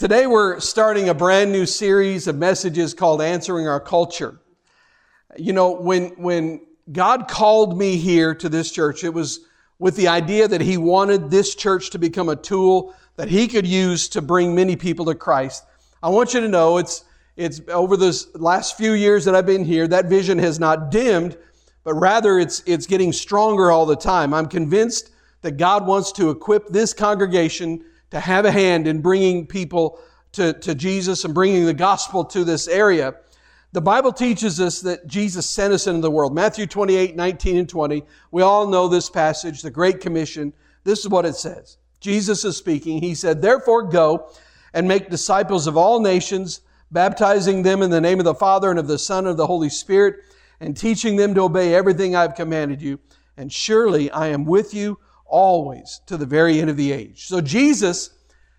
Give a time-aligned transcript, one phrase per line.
[0.00, 4.40] Today we're starting a brand new series of messages called Answering Our Culture.
[5.36, 9.40] You know, when, when God called me here to this church, it was
[9.78, 13.66] with the idea that He wanted this church to become a tool that He could
[13.66, 15.66] use to bring many people to Christ.
[16.02, 17.04] I want you to know it's,
[17.36, 21.36] it's over the last few years that I've been here, that vision has not dimmed,
[21.84, 24.32] but rather it's, it's getting stronger all the time.
[24.32, 25.10] I'm convinced
[25.42, 30.00] that God wants to equip this congregation to have a hand in bringing people
[30.32, 33.14] to, to Jesus and bringing the gospel to this area.
[33.72, 36.34] The Bible teaches us that Jesus sent us into the world.
[36.34, 38.02] Matthew 28, 19 and 20.
[38.32, 40.52] We all know this passage, the Great Commission.
[40.82, 41.78] This is what it says.
[42.00, 43.00] Jesus is speaking.
[43.00, 44.30] He said, Therefore go
[44.74, 48.78] and make disciples of all nations, baptizing them in the name of the Father and
[48.78, 50.16] of the Son and of the Holy Spirit,
[50.58, 52.98] and teaching them to obey everything I've commanded you.
[53.36, 54.98] And surely I am with you
[55.30, 57.26] always to the very end of the age.
[57.26, 58.10] So Jesus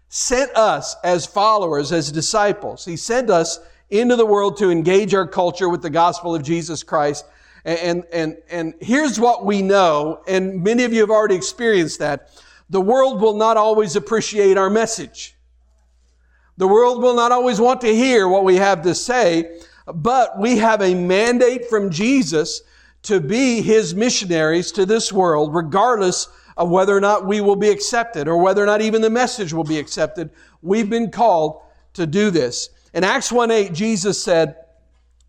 [0.09, 2.83] sent us as followers, as disciples.
[2.85, 6.83] He sent us into the world to engage our culture with the gospel of Jesus
[6.83, 7.25] Christ.
[7.63, 12.29] And, and, and here's what we know, and many of you have already experienced that.
[12.69, 15.35] The world will not always appreciate our message.
[16.57, 19.59] The world will not always want to hear what we have to say,
[19.93, 22.61] but we have a mandate from Jesus
[23.03, 27.69] to be His missionaries to this world, regardless of whether or not we will be
[27.69, 30.29] accepted or whether or not even the message will be accepted.
[30.61, 31.61] We've been called
[31.93, 32.69] to do this.
[32.93, 34.55] In Acts 1 8, Jesus said,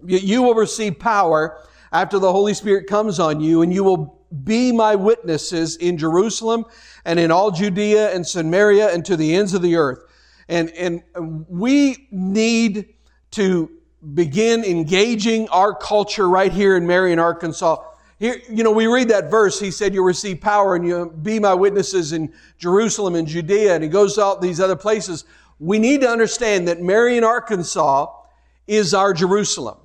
[0.04, 1.60] You will receive power
[1.92, 6.64] after the Holy Spirit comes on you, and you will be my witnesses in Jerusalem
[7.04, 10.00] and in all Judea and Samaria and to the ends of the earth.
[10.48, 11.02] And, and
[11.48, 12.94] we need
[13.32, 13.70] to
[14.14, 17.76] begin engaging our culture right here in Marion, Arkansas
[18.22, 19.58] here, you know, we read that verse.
[19.58, 23.74] He said, You'll receive power and you'll be my witnesses in Jerusalem and Judea.
[23.74, 25.24] And he goes out these other places.
[25.58, 28.14] We need to understand that Marion, Arkansas
[28.68, 29.76] is our Jerusalem.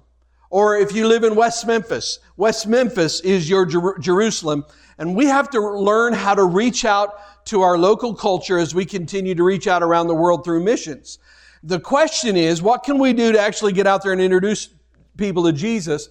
[0.52, 4.66] Or if you live in West Memphis, West Memphis is your Jer- Jerusalem.
[5.00, 8.86] And we have to learn how to reach out to our local culture as we
[8.86, 11.18] continue to reach out around the world through missions.
[11.64, 14.70] The question is, what can we do to actually get out there and introduce
[15.18, 16.10] people to Jesus?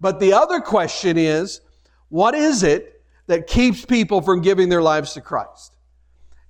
[0.00, 1.60] But the other question is,
[2.08, 5.76] what is it that keeps people from giving their lives to Christ?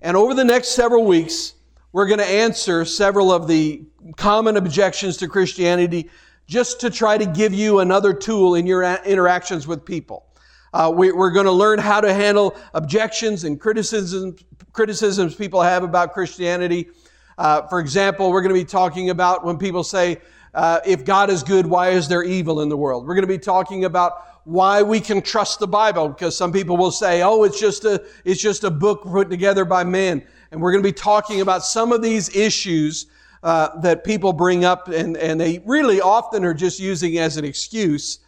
[0.01, 1.55] And over the next several weeks,
[1.91, 3.83] we're going to answer several of the
[4.15, 6.09] common objections to Christianity
[6.47, 10.25] just to try to give you another tool in your interactions with people.
[10.71, 15.83] Uh, we, are going to learn how to handle objections and criticisms, criticisms people have
[15.83, 16.89] about Christianity.
[17.37, 20.17] Uh, for example, we're going to be talking about when people say,
[20.53, 23.05] uh, if God is good, why is there evil in the world?
[23.05, 26.75] We're going to be talking about why we can trust the Bible because some people
[26.75, 30.23] will say, oh, it's just a, it's just a book put together by men.
[30.51, 33.07] And we're going to be talking about some of these issues
[33.43, 37.45] uh, that people bring up and, and they really often are just using as an
[37.45, 38.19] excuse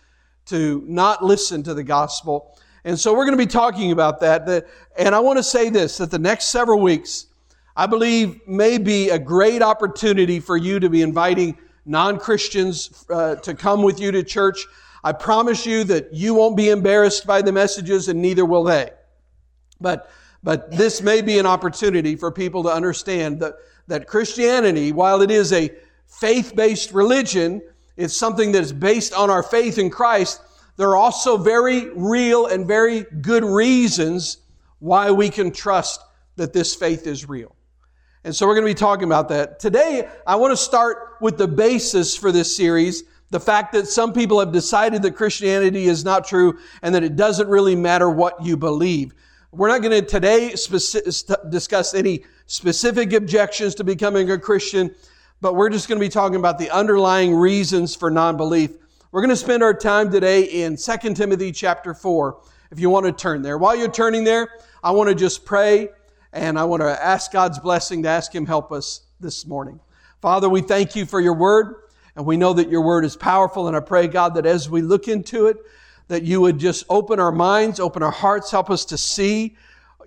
[0.45, 2.57] to not listen to the gospel.
[2.83, 4.67] And so we're going to be talking about that.
[4.97, 7.27] And I want to say this, that the next several weeks,
[7.75, 13.35] I believe may be a great opportunity for you to be inviting non Christians uh,
[13.35, 14.65] to come with you to church.
[15.03, 18.91] I promise you that you won't be embarrassed by the messages, and neither will they.
[19.79, 20.11] But,
[20.43, 23.55] but this may be an opportunity for people to understand that,
[23.87, 25.71] that Christianity, while it is a
[26.05, 27.61] faith based religion,
[27.97, 30.41] it's something that is based on our faith in Christ.
[30.77, 34.37] There are also very real and very good reasons
[34.79, 36.01] why we can trust
[36.35, 37.55] that this faith is real.
[38.23, 39.59] And so we're going to be talking about that.
[39.59, 44.13] Today, I want to start with the basis for this series the fact that some
[44.13, 48.43] people have decided that Christianity is not true and that it doesn't really matter what
[48.43, 49.13] you believe.
[49.51, 50.49] We're not going to today
[51.49, 54.93] discuss any specific objections to becoming a Christian,
[55.39, 58.71] but we're just going to be talking about the underlying reasons for non-belief.
[59.11, 62.37] We're going to spend our time today in 2 Timothy chapter 4,
[62.69, 63.57] if you want to turn there.
[63.57, 64.49] While you're turning there,
[64.83, 65.89] I want to just pray
[66.33, 69.79] and I want to ask God's blessing to ask Him help us this morning.
[70.21, 71.75] Father, we thank you for your word,
[72.15, 73.67] and we know that your word is powerful.
[73.67, 75.57] And I pray, God, that as we look into it,
[76.07, 79.55] that you would just open our minds, open our hearts, help us to see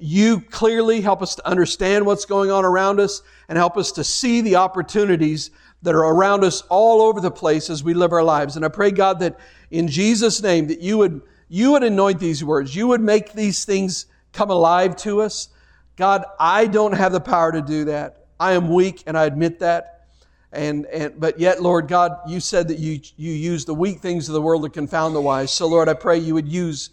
[0.00, 4.04] you clearly, help us to understand what's going on around us, and help us to
[4.04, 5.50] see the opportunities
[5.82, 8.56] that are around us all over the place as we live our lives.
[8.56, 9.38] And I pray, God, that
[9.70, 12.74] in Jesus' name, that you would, you would anoint these words.
[12.74, 15.48] You would make these things come alive to us.
[15.96, 18.26] God, I don't have the power to do that.
[18.40, 20.06] I am weak and I admit that.
[20.52, 24.28] And, and but yet, Lord God, you said that you, you use the weak things
[24.28, 25.52] of the world to confound the wise.
[25.52, 26.90] So, Lord, I pray you would use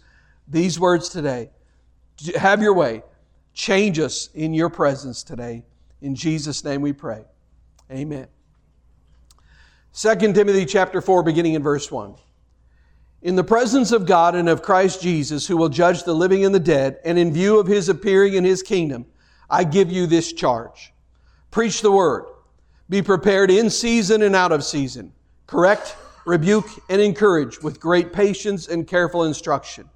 [0.48, 1.50] these words today.
[2.36, 3.02] Have your way.
[3.54, 5.64] Change us in your presence today.
[6.00, 7.24] In Jesus' name we pray.
[7.90, 8.26] Amen.
[9.94, 12.14] 2 Timothy chapter 4, beginning in verse 1.
[13.22, 16.52] In the presence of God and of Christ Jesus, who will judge the living and
[16.52, 19.06] the dead, and in view of his appearing in his kingdom,
[19.48, 20.92] I give you this charge.
[21.52, 22.24] Preach the word.
[22.88, 25.12] Be prepared in season and out of season.
[25.46, 25.96] Correct,
[26.26, 29.88] rebuke, and encourage with great patience and careful instruction.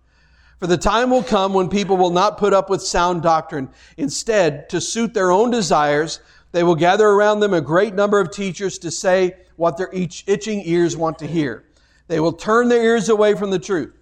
[0.60, 3.70] For the time will come when people will not put up with sound doctrine.
[3.96, 6.20] Instead, to suit their own desires,
[6.52, 10.62] they will gather around them a great number of teachers to say what their itching
[10.64, 11.65] ears want to hear.
[12.08, 13.94] They will turn their ears away from the truth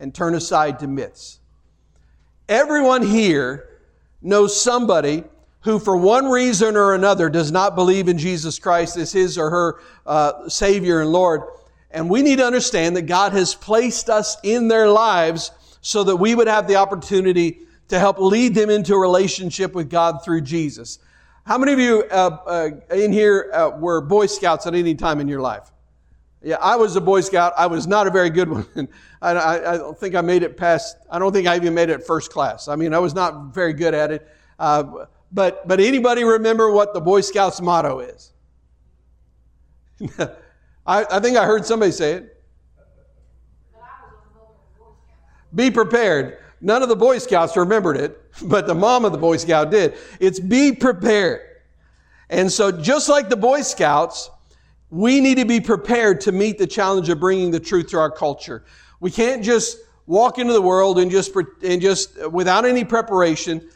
[0.00, 1.40] and turn aside to myths.
[2.48, 3.68] Everyone here
[4.22, 5.24] knows somebody
[5.60, 9.50] who, for one reason or another, does not believe in Jesus Christ as his or
[9.50, 11.42] her uh, Savior and Lord.
[11.90, 16.16] And we need to understand that God has placed us in their lives so that
[16.16, 20.42] we would have the opportunity to help lead them into a relationship with God through
[20.42, 20.98] Jesus.
[21.44, 25.20] How many of you uh, uh, in here uh, were Boy Scouts at any time
[25.20, 25.70] in your life?
[26.42, 27.52] Yeah, I was a Boy Scout.
[27.56, 28.88] I was not a very good one.
[29.20, 32.04] I, I, don't think I made it past, I don't think I even made it
[32.04, 32.68] first class.
[32.68, 34.28] I mean, I was not very good at it.
[34.58, 38.32] Uh, but, but anybody remember what the Boy Scouts motto is?
[40.86, 42.34] I, I think I heard somebody say it.
[45.54, 46.38] Be prepared.
[46.60, 49.96] None of the Boy Scouts remembered it, but the mom of the Boy Scout did.
[50.20, 51.42] It's be prepared.
[52.30, 54.30] And so, just like the Boy Scouts,
[54.90, 58.10] we need to be prepared to meet the challenge of bringing the truth to our
[58.10, 58.64] culture.
[59.00, 61.32] We can't just walk into the world and just,
[61.62, 63.68] and just without any preparation.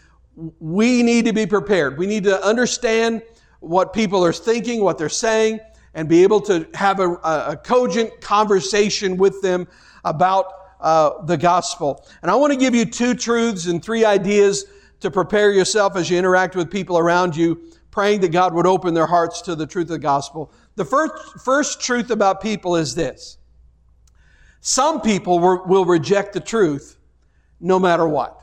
[0.61, 1.99] We need to be prepared.
[1.99, 3.23] We need to understand
[3.61, 5.61] what people are thinking, what they're saying,
[5.95, 9.69] and be able to have a, a cogent conversation with them
[10.05, 10.47] about
[10.81, 12.05] uh, the gospel.
[12.23, 14.65] And I want to give you two truths and three ideas
[15.01, 17.61] to prepare yourself as you interact with people around you,
[17.91, 20.51] praying that God would open their hearts to the truth of the gospel.
[20.77, 23.39] The first, first truth about people is this.
[24.61, 26.97] Some people will reject the truth
[27.61, 28.39] no matter what.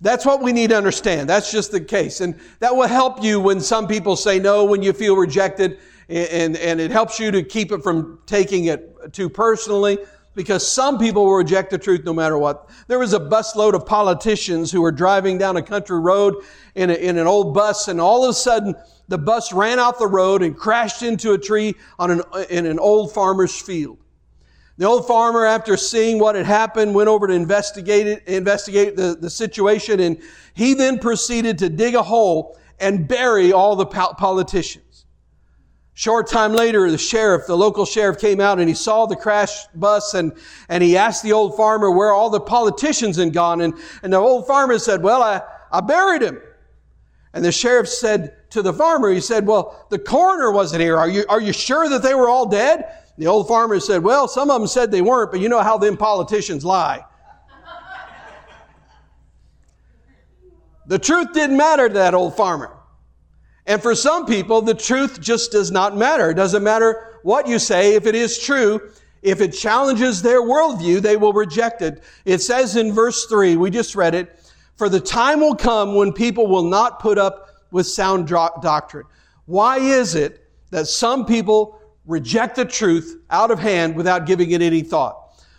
[0.00, 1.28] That's what we need to understand.
[1.28, 2.20] That's just the case.
[2.20, 5.78] And that will help you when some people say no, when you feel rejected,
[6.08, 9.98] and, and it helps you to keep it from taking it too personally
[10.34, 12.70] because some people will reject the truth no matter what.
[12.88, 16.36] There was a busload of politicians who were driving down a country road
[16.74, 18.74] in, a, in an old bus, and all of a sudden,
[19.08, 22.78] the bus ran off the road and crashed into a tree on an, in an
[22.78, 23.98] old farmer's field.
[24.78, 29.16] The old farmer, after seeing what had happened, went over to investigate it, investigate the,
[29.20, 30.20] the situation, and
[30.54, 34.91] he then proceeded to dig a hole and bury all the politicians.
[35.94, 39.66] Short time later, the sheriff, the local sheriff came out and he saw the crash
[39.74, 40.32] bus and,
[40.68, 43.60] and he asked the old farmer where all the politicians had gone.
[43.60, 46.40] And, and the old farmer said, well, I, I buried him.
[47.34, 50.96] And the sheriff said to the farmer, he said, well, the coroner wasn't here.
[50.96, 52.98] Are you, are you sure that they were all dead?
[53.18, 55.76] The old farmer said, well, some of them said they weren't, but you know how
[55.76, 57.04] them politicians lie.
[60.86, 62.78] the truth didn't matter to that old farmer.
[63.66, 66.30] And for some people, the truth just does not matter.
[66.30, 67.94] It doesn't matter what you say.
[67.94, 68.90] If it is true,
[69.22, 72.02] if it challenges their worldview, they will reject it.
[72.24, 74.36] It says in verse 3, we just read it,
[74.76, 79.06] for the time will come when people will not put up with sound doctrine.
[79.46, 84.60] Why is it that some people reject the truth out of hand without giving it
[84.60, 85.18] any thought?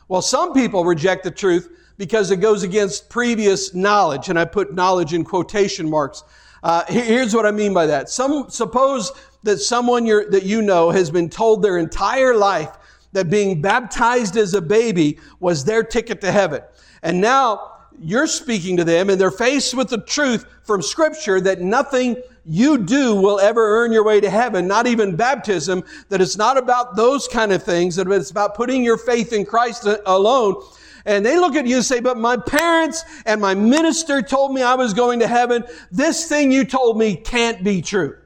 [0.10, 4.74] Well, some people reject the truth because it goes against previous knowledge, and I put
[4.74, 6.24] knowledge in quotation marks.
[6.64, 8.10] Uh, here's what I mean by that.
[8.10, 9.12] Some suppose
[9.44, 12.72] that someone that you know has been told their entire life
[13.12, 16.62] that being baptized as a baby was their ticket to heaven,
[17.04, 21.62] and now you're speaking to them, and they're faced with the truth from Scripture that
[21.62, 22.16] nothing
[22.46, 26.58] you do will ever earn your way to heaven, not even baptism, that it's not
[26.58, 30.62] about those kind of things, that it's about putting your faith in Christ alone.
[31.06, 34.62] And they look at you and say, but my parents and my minister told me
[34.62, 35.66] I was going to heaven.
[35.92, 38.18] This thing you told me can't be true.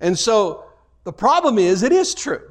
[0.00, 0.64] And so
[1.04, 2.50] the problem is it is true.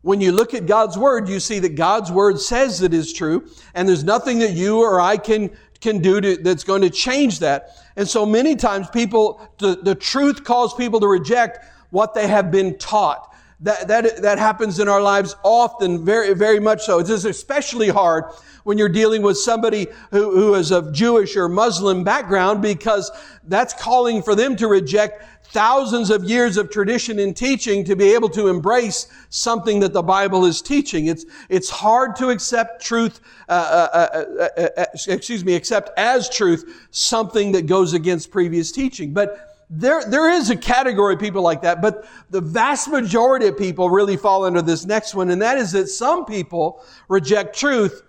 [0.00, 3.48] When you look at God's Word, you see that God's Word says it is true,
[3.74, 7.38] and there's nothing that you or I can, can do to, that's going to change
[7.38, 7.76] that.
[7.94, 12.50] And so many times people, the, the truth calls people to reject what they have
[12.50, 13.31] been taught.
[13.62, 16.98] That, that, that happens in our lives often, very, very much so.
[16.98, 18.24] It is especially hard
[18.64, 23.10] when you're dealing with somebody who, who is of Jewish or Muslim background because
[23.44, 28.14] that's calling for them to reject thousands of years of tradition and teaching to be
[28.14, 31.06] able to embrace something that the Bible is teaching.
[31.06, 34.24] It's, it's hard to accept truth, uh, uh,
[34.56, 39.12] uh, excuse me, accept as truth something that goes against previous teaching.
[39.12, 43.56] But there, there is a category of people like that, but the vast majority of
[43.56, 48.02] people really fall under this next one, and that is that some people reject truth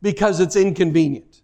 [0.00, 1.42] because it's inconvenient.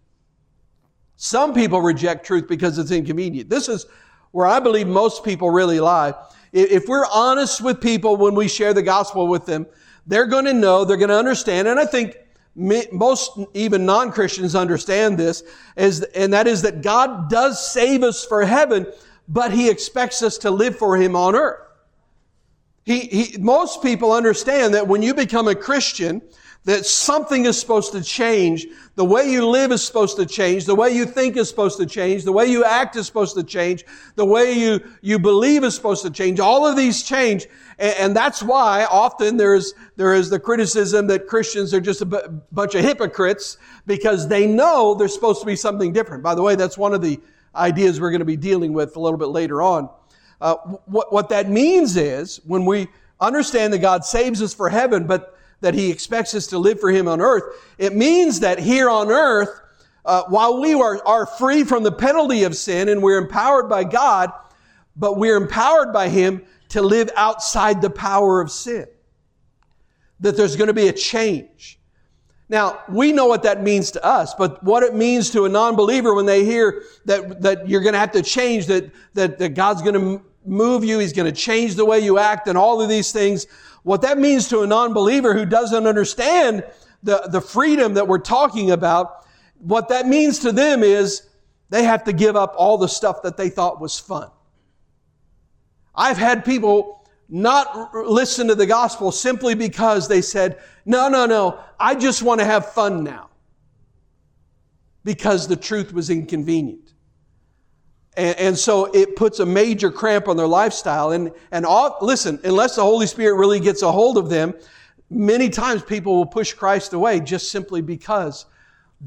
[1.16, 3.50] Some people reject truth because it's inconvenient.
[3.50, 3.86] This is
[4.30, 6.14] where I believe most people really lie.
[6.52, 9.66] If we're honest with people when we share the gospel with them,
[10.06, 12.16] they're going to know, they're going to understand, and I think
[12.54, 15.42] most even non-Christians understand this,
[15.76, 18.86] is, and that is that God does save us for heaven,
[19.28, 21.60] but He expects us to live for Him on earth.
[22.84, 26.20] He, he, most people understand that when you become a Christian,
[26.64, 28.66] that something is supposed to change.
[28.94, 30.64] The way you live is supposed to change.
[30.64, 32.24] The way you think is supposed to change.
[32.24, 33.84] The way you act is supposed to change.
[34.16, 36.40] The way you, you believe is supposed to change.
[36.40, 37.46] All of these change.
[37.78, 42.06] And, and that's why often there's, there is the criticism that Christians are just a
[42.06, 42.18] b-
[42.50, 46.22] bunch of hypocrites because they know there's supposed to be something different.
[46.22, 47.20] By the way, that's one of the
[47.56, 49.88] ideas we're going to be dealing with a little bit later on.
[50.40, 50.56] Uh,
[50.86, 52.88] what, what that means is when we
[53.20, 56.90] understand that God saves us for heaven, but that He expects us to live for
[56.90, 57.44] Him on earth,
[57.78, 59.60] it means that here on earth,
[60.04, 63.84] uh, while we are, are free from the penalty of sin and we're empowered by
[63.84, 64.30] God,
[64.96, 68.86] but we're empowered by Him to live outside the power of sin.
[70.20, 71.78] That there's going to be a change.
[72.48, 76.14] Now, we know what that means to us, but what it means to a non-believer
[76.14, 79.80] when they hear that, that you're going to have to change, that, that, that God's
[79.80, 82.88] going to move you, He's going to change the way you act, and all of
[82.88, 83.46] these things,
[83.82, 86.64] what that means to a non-believer who doesn't understand
[87.02, 89.26] the, the freedom that we're talking about,
[89.58, 91.22] what that means to them is
[91.70, 94.30] they have to give up all the stuff that they thought was fun.
[95.94, 101.58] I've had people not listen to the gospel simply because they said, no, no, no,
[101.78, 103.30] I just want to have fun now.
[105.04, 106.94] Because the truth was inconvenient.
[108.16, 111.10] And, and, so it puts a major cramp on their lifestyle.
[111.10, 114.54] And, and all, listen, unless the Holy Spirit really gets a hold of them,
[115.10, 118.46] many times people will push Christ away just simply because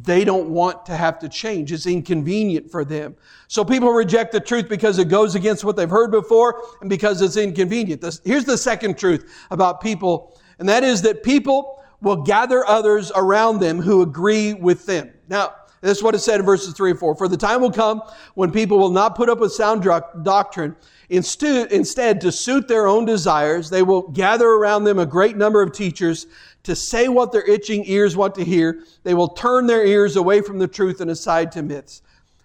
[0.03, 1.71] they don't want to have to change.
[1.71, 3.15] It's inconvenient for them.
[3.47, 7.21] So people reject the truth because it goes against what they've heard before and because
[7.21, 8.01] it's inconvenient.
[8.01, 13.11] This, here's the second truth about people, and that is that people will gather others
[13.15, 15.11] around them who agree with them.
[15.27, 17.15] Now, this is what it said in verses 3 and 4.
[17.15, 18.01] For the time will come
[18.35, 19.83] when people will not put up with sound
[20.23, 20.75] doctrine.
[21.09, 25.61] Instead, instead, to suit their own desires, they will gather around them a great number
[25.61, 26.27] of teachers
[26.67, 28.83] to say what their itching ears want to hear.
[29.03, 32.01] They will turn their ears away from the truth and aside to myths.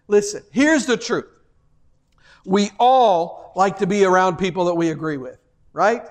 [0.07, 1.27] Listen, here's the truth.
[2.45, 5.39] We all like to be around people that we agree with,
[5.73, 6.03] right?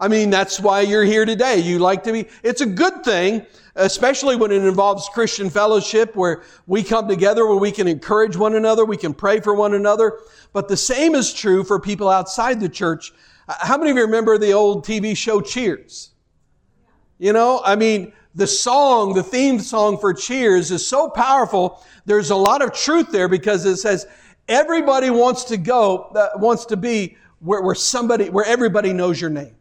[0.00, 1.58] I mean, that's why you're here today.
[1.58, 3.44] You like to be, it's a good thing,
[3.74, 8.54] especially when it involves Christian fellowship where we come together, where we can encourage one
[8.54, 10.18] another, we can pray for one another.
[10.54, 13.12] But the same is true for people outside the church.
[13.48, 16.12] How many of you remember the old TV show Cheers?
[17.18, 21.84] You know, I mean, the song, the theme song for Cheers is so powerful.
[22.06, 24.06] There's a lot of truth there because it says
[24.48, 29.30] everybody wants to go, uh, wants to be where, where somebody, where everybody knows your
[29.30, 29.56] name.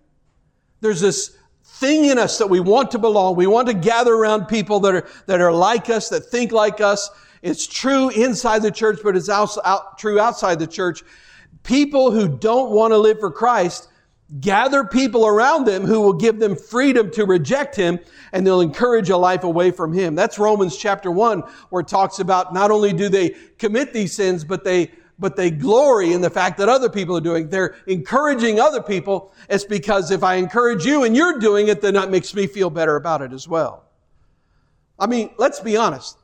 [0.81, 3.35] There's this thing in us that we want to belong.
[3.35, 6.79] We want to gather around people that are, that are like us, that think like
[6.79, 7.09] us.
[7.41, 11.03] It's true inside the church, but it's out, out, true outside the church.
[11.63, 13.89] People who don't want to live for Christ
[14.39, 17.99] gather people around them who will give them freedom to reject Him
[18.33, 20.15] and they'll encourage a life away from Him.
[20.15, 24.43] That's Romans chapter 1 where it talks about not only do they commit these sins,
[24.43, 27.45] but they but they glory in the fact that other people are doing.
[27.45, 27.51] It.
[27.51, 29.33] They're encouraging other people.
[29.49, 32.69] It's because if I encourage you and you're doing it, then that makes me feel
[32.69, 33.83] better about it as well.
[34.99, 36.19] I mean, let's be honest.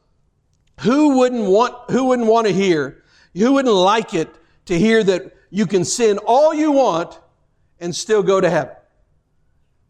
[0.82, 4.30] Who wouldn't want, who wouldn't want to hear, who wouldn't like it
[4.66, 7.20] to hear that you can sin all you want
[7.84, 8.76] and still go to heaven?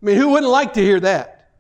[0.02, 1.52] I mean, who wouldn't like to hear that?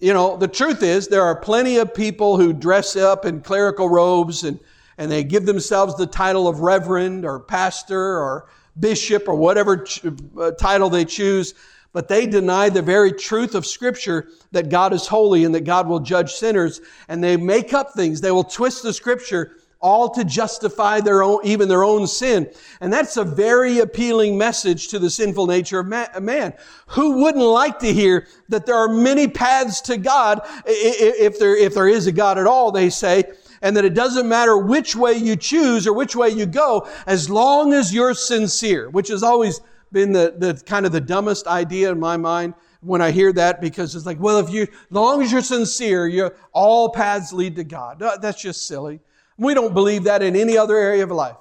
[0.00, 3.88] You know, the truth is there are plenty of people who dress up in clerical
[3.88, 4.60] robes and
[4.98, 8.48] and they give themselves the title of reverend or pastor or
[8.78, 10.02] bishop or whatever ch-
[10.38, 11.54] uh, title they choose,
[11.92, 15.86] but they deny the very truth of Scripture that God is holy and that God
[15.86, 16.80] will judge sinners.
[17.08, 18.20] And they make up things.
[18.20, 22.50] They will twist the Scripture all to justify their own, even their own sin.
[22.80, 26.54] And that's a very appealing message to the sinful nature of man.
[26.88, 31.74] Who wouldn't like to hear that there are many paths to God if there, if
[31.74, 33.24] there is a God at all, they say,
[33.62, 37.28] and that it doesn't matter which way you choose or which way you go, as
[37.28, 39.60] long as you're sincere, which has always
[39.92, 43.60] been the, the kind of the dumbest idea in my mind when I hear that
[43.60, 47.56] because it's like, well, if you, as long as you're sincere, you all paths lead
[47.56, 47.98] to God.
[47.98, 49.00] That's just silly.
[49.38, 51.36] We don't believe that in any other area of life.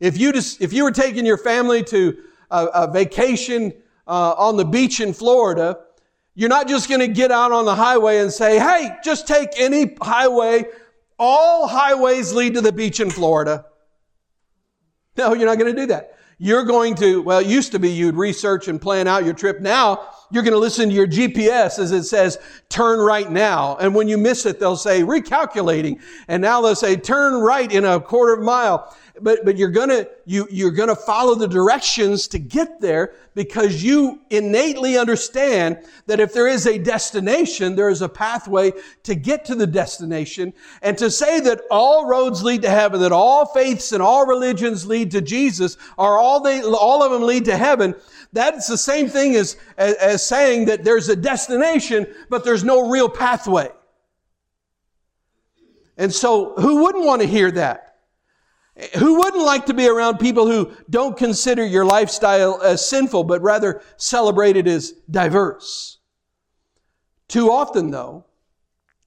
[0.00, 2.16] If you just, if you were taking your family to
[2.50, 3.72] a, a vacation
[4.06, 5.78] uh, on the beach in Florida,
[6.34, 9.50] you're not just going to get out on the highway and say, "Hey, just take
[9.56, 10.64] any highway.
[11.18, 13.66] All highways lead to the beach in Florida."
[15.16, 16.16] No, you're not going to do that.
[16.38, 19.60] You're going to, well, it used to be you'd research and plan out your trip.
[19.60, 23.76] Now you're going to listen to your GPS as it says, turn right now.
[23.76, 26.00] And when you miss it, they'll say recalculating.
[26.26, 29.70] And now they'll say, turn right in a quarter of a mile but, but you're
[29.70, 36.20] gonna, you, you're gonna follow the directions to get there because you innately understand that
[36.20, 38.72] if there is a destination, there is a pathway
[39.04, 40.52] to get to the destination.
[40.82, 44.84] And to say that all roads lead to heaven, that all faiths and all religions
[44.86, 47.94] lead to Jesus, or all they, all of them lead to heaven,
[48.32, 52.90] that's the same thing as, as, as saying that there's a destination, but there's no
[52.90, 53.70] real pathway.
[55.96, 57.91] And so, who wouldn't want to hear that?
[58.98, 63.42] Who wouldn't like to be around people who don't consider your lifestyle as sinful, but
[63.42, 65.98] rather celebrate it as diverse?
[67.28, 68.24] Too often, though,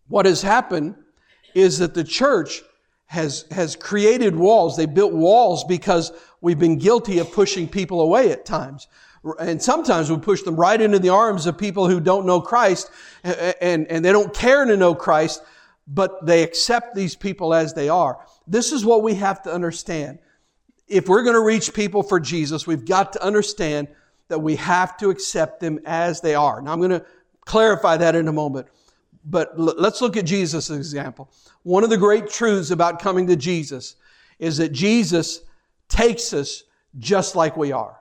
[0.08, 0.96] what has happened
[1.56, 2.62] is that the church
[3.08, 4.78] has, has created walls.
[4.78, 8.88] They built walls because we've been guilty of pushing people away at times.
[9.40, 12.92] And sometimes we push them right into the arms of people who don't know Christ
[13.24, 15.42] and, and they don't care to know Christ,
[15.88, 18.20] but they accept these people as they are.
[18.48, 20.20] This is what we have to understand.
[20.88, 23.88] If we're going to reach people for Jesus, we've got to understand
[24.28, 26.62] that we have to accept them as they are.
[26.62, 27.06] Now, I'm going to
[27.46, 28.68] clarify that in a moment.
[29.24, 31.32] But l- let's look at Jesus' example.
[31.64, 33.96] One of the great truths about coming to Jesus
[34.40, 35.42] is that Jesus
[35.88, 36.64] takes us
[36.98, 38.00] just like we are.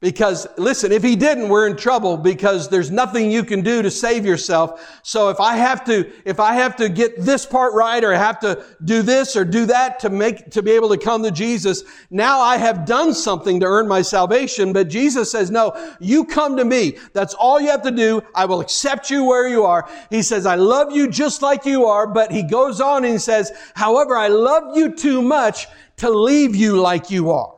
[0.00, 3.90] Because listen, if he didn't, we're in trouble because there's nothing you can do to
[3.90, 4.98] save yourself.
[5.02, 8.16] So if I have to, if I have to get this part right or I
[8.16, 11.30] have to do this or do that to make, to be able to come to
[11.30, 14.72] Jesus, now I have done something to earn my salvation.
[14.72, 16.96] But Jesus says, no, you come to me.
[17.12, 18.22] That's all you have to do.
[18.34, 19.86] I will accept you where you are.
[20.08, 22.06] He says, I love you just like you are.
[22.06, 25.66] But he goes on and says, however, I love you too much
[25.98, 27.56] to leave you like you are.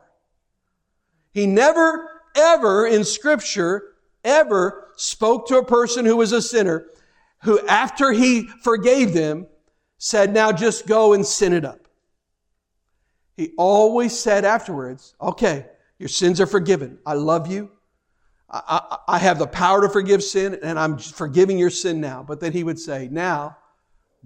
[1.31, 6.86] He never ever in scripture ever spoke to a person who was a sinner
[7.42, 9.46] who after he forgave them
[9.98, 11.88] said, now just go and sin it up.
[13.36, 15.66] He always said afterwards, okay,
[15.98, 16.98] your sins are forgiven.
[17.06, 17.70] I love you.
[18.50, 22.24] I, I, I have the power to forgive sin and I'm forgiving your sin now.
[22.26, 23.56] But then he would say, now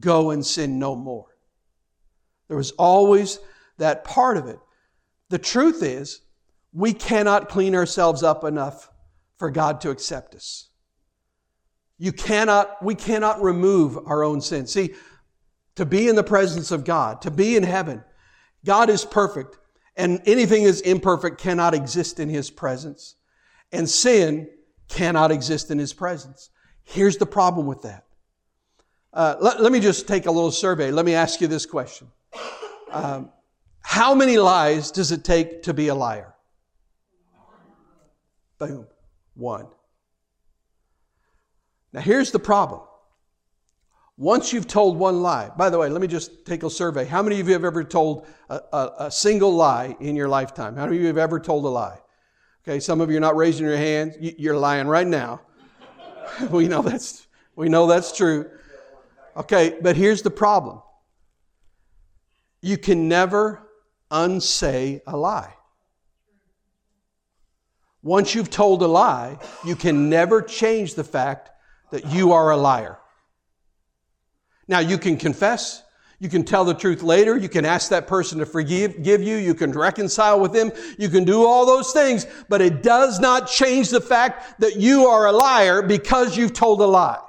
[0.00, 1.26] go and sin no more.
[2.48, 3.38] There was always
[3.78, 4.58] that part of it.
[5.28, 6.22] The truth is,
[6.72, 8.90] we cannot clean ourselves up enough
[9.38, 10.68] for God to accept us.
[11.98, 14.66] You cannot, we cannot remove our own sin.
[14.66, 14.94] See,
[15.76, 18.02] to be in the presence of God, to be in heaven,
[18.64, 19.58] God is perfect,
[19.96, 23.14] and anything is imperfect cannot exist in His presence.
[23.72, 24.48] And sin
[24.88, 26.50] cannot exist in His presence.
[26.84, 28.04] Here's the problem with that.
[29.12, 30.90] Uh, let, let, me just take a little survey.
[30.90, 32.08] Let me ask you this question.
[32.90, 33.30] Um,
[33.80, 36.35] how many lies does it take to be a liar?
[38.58, 38.86] Boom,
[39.34, 39.66] one.
[41.92, 42.82] Now here's the problem.
[44.18, 47.04] Once you've told one lie, by the way, let me just take a survey.
[47.04, 50.74] How many of you have ever told a, a, a single lie in your lifetime?
[50.74, 51.98] How many of you have ever told a lie?
[52.66, 54.16] Okay, some of you are not raising your hands.
[54.18, 55.42] You're lying right now.
[56.50, 58.50] we know that's we know that's true.
[59.36, 60.80] Okay, but here's the problem.
[62.62, 63.68] You can never
[64.10, 65.54] unsay a lie.
[68.06, 71.50] Once you've told a lie, you can never change the fact
[71.90, 72.98] that you are a liar.
[74.68, 75.82] Now, you can confess.
[76.20, 77.36] You can tell the truth later.
[77.36, 79.34] You can ask that person to forgive give you.
[79.34, 80.70] You can reconcile with them.
[80.96, 85.06] You can do all those things, but it does not change the fact that you
[85.06, 87.22] are a liar because you've told a lie.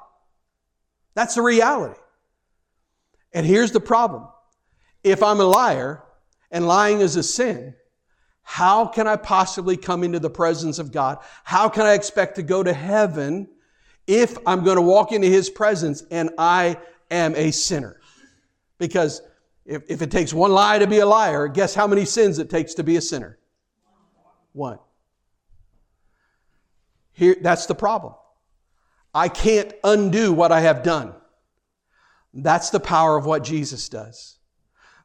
[1.15, 1.99] That's the reality.
[3.33, 4.27] And here's the problem.
[5.03, 6.03] If I'm a liar
[6.51, 7.73] and lying is a sin,
[8.49, 11.17] how can I possibly come into the presence of God?
[11.43, 13.49] How can I expect to go to heaven
[14.07, 16.77] if I'm going to walk into His presence and I
[17.11, 17.99] am a sinner?
[18.77, 19.21] Because
[19.65, 22.49] if, if it takes one lie to be a liar, guess how many sins it
[22.49, 23.37] takes to be a sinner?
[24.53, 24.79] One.
[27.11, 28.13] Here, that's the problem.
[29.13, 31.13] I can't undo what I have done.
[32.33, 34.37] That's the power of what Jesus does.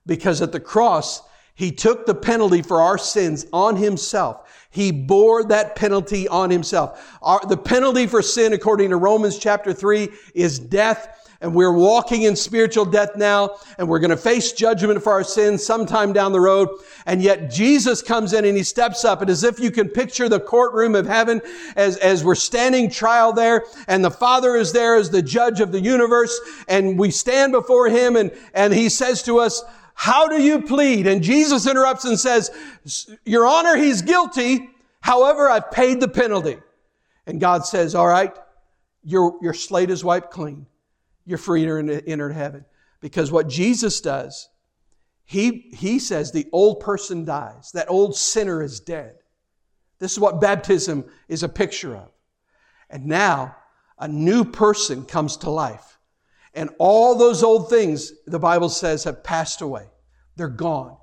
[0.06, 1.22] Because at the cross,
[1.54, 4.48] he took the penalty for our sins on himself.
[4.70, 7.18] He bore that penalty on himself.
[7.20, 11.18] Our, the penalty for sin, according to Romans chapter 3, is death.
[11.42, 15.24] and we're walking in spiritual death now, and we're going to face judgment for our
[15.24, 16.68] sins sometime down the road.
[17.04, 20.28] And yet Jesus comes in and he steps up, and as if you can picture
[20.28, 21.42] the courtroom of heaven
[21.76, 25.72] as, as we're standing trial there, and the Father is there as the judge of
[25.72, 29.62] the universe, and we stand before him, and, and he says to us,
[29.94, 31.06] how do you plead?
[31.06, 32.50] And Jesus interrupts and says,
[33.24, 34.70] Your Honor, he's guilty.
[35.00, 36.58] However, I've paid the penalty.
[37.26, 38.34] And God says, All right,
[39.04, 40.66] your, your slate is wiped clean.
[41.24, 42.64] You're free to enter heaven.
[43.00, 44.48] Because what Jesus does,
[45.24, 47.70] he, he says the old person dies.
[47.72, 49.14] That old sinner is dead.
[49.98, 52.10] This is what baptism is a picture of.
[52.90, 53.56] And now
[53.98, 55.91] a new person comes to life.
[56.54, 59.86] And all those old things, the Bible says, have passed away.
[60.36, 60.96] They're gone.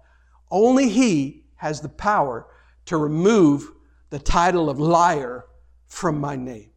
[0.52, 2.48] Only He has the power
[2.86, 3.72] to remove
[4.10, 5.46] the title of liar
[5.88, 6.72] from my name.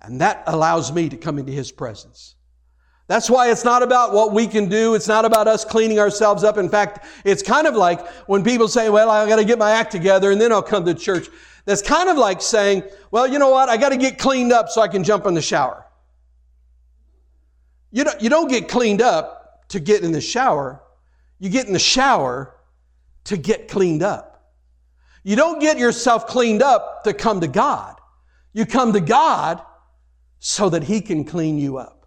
[0.00, 2.34] And that allows me to come into His presence.
[3.08, 4.94] That's why it's not about what we can do.
[4.94, 6.56] It's not about us cleaning ourselves up.
[6.56, 9.72] In fact, it's kind of like when people say, well, I got to get my
[9.72, 11.28] act together and then I'll come to church.
[11.64, 13.68] That's kind of like saying, well, you know what?
[13.68, 15.84] I got to get cleaned up so I can jump in the shower.
[17.92, 20.82] You don't, you don't get cleaned up to get in the shower.
[21.38, 22.54] You get in the shower
[23.24, 24.52] to get cleaned up.
[25.22, 27.96] You don't get yourself cleaned up to come to God.
[28.52, 29.62] You come to God
[30.40, 32.06] so that He can clean you up.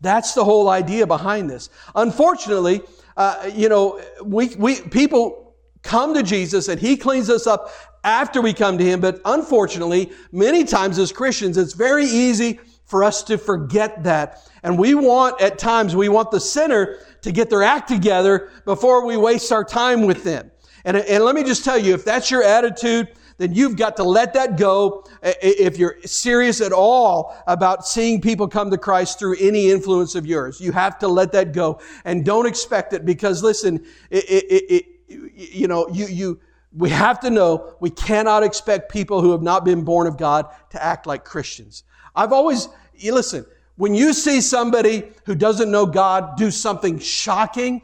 [0.00, 1.70] That's the whole idea behind this.
[1.94, 2.80] Unfortunately,
[3.16, 7.70] uh, you know, we, we, people come to Jesus and He cleans us up
[8.04, 13.04] after we come to Him, but unfortunately, many times as Christians, it's very easy for
[13.04, 14.48] us to forget that.
[14.62, 19.04] And we want, at times, we want the sinner to get their act together before
[19.04, 20.50] we waste our time with them.
[20.84, 24.04] And, and let me just tell you, if that's your attitude, then you've got to
[24.04, 29.36] let that go if you're serious at all about seeing people come to Christ through
[29.40, 30.60] any influence of yours.
[30.60, 34.86] You have to let that go and don't expect it because listen, it, it, it,
[35.08, 36.40] you know, you, you,
[36.72, 40.46] we have to know we cannot expect people who have not been born of God
[40.70, 41.84] to act like Christians.
[42.16, 42.68] I've always,
[43.04, 47.82] listen, when you see somebody who doesn't know God do something shocking,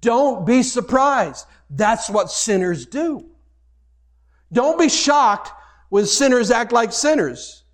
[0.00, 1.46] don't be surprised.
[1.70, 3.24] That's what sinners do.
[4.52, 5.50] Don't be shocked
[5.88, 7.64] when sinners act like sinners.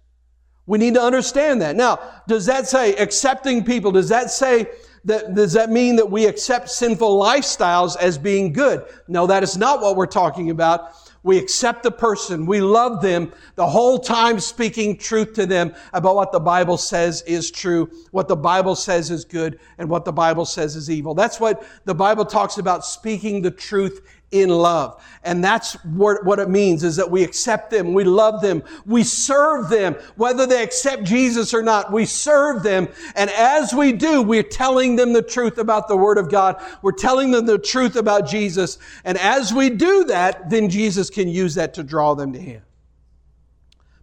[0.66, 1.76] We need to understand that.
[1.76, 3.92] Now, does that say accepting people?
[3.92, 4.66] Does that say
[5.04, 8.84] that, does that mean that we accept sinful lifestyles as being good?
[9.08, 10.92] No, that is not what we're talking about.
[11.26, 12.46] We accept the person.
[12.46, 17.22] We love them the whole time speaking truth to them about what the Bible says
[17.22, 21.14] is true, what the Bible says is good, and what the Bible says is evil.
[21.14, 25.02] That's what the Bible talks about speaking the truth in love.
[25.22, 29.68] And that's what, it means is that we accept them, we love them, we serve
[29.68, 32.88] them, whether they accept Jesus or not, we serve them.
[33.14, 36.60] And as we do, we're telling them the truth about the Word of God.
[36.82, 38.78] We're telling them the truth about Jesus.
[39.04, 42.62] And as we do that, then Jesus can use that to draw them to Him.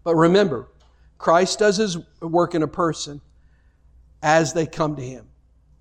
[0.03, 0.69] But remember,
[1.17, 3.21] Christ does His work in a person
[4.21, 5.27] as they come to Him.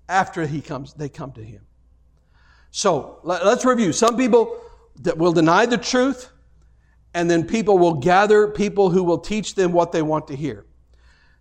[0.07, 1.61] After He comes, they come to Him.
[2.75, 3.93] So let's review.
[3.93, 4.59] Some people
[5.01, 6.31] that will deny the truth,
[7.13, 10.65] and then people will gather people who will teach them what they want to hear.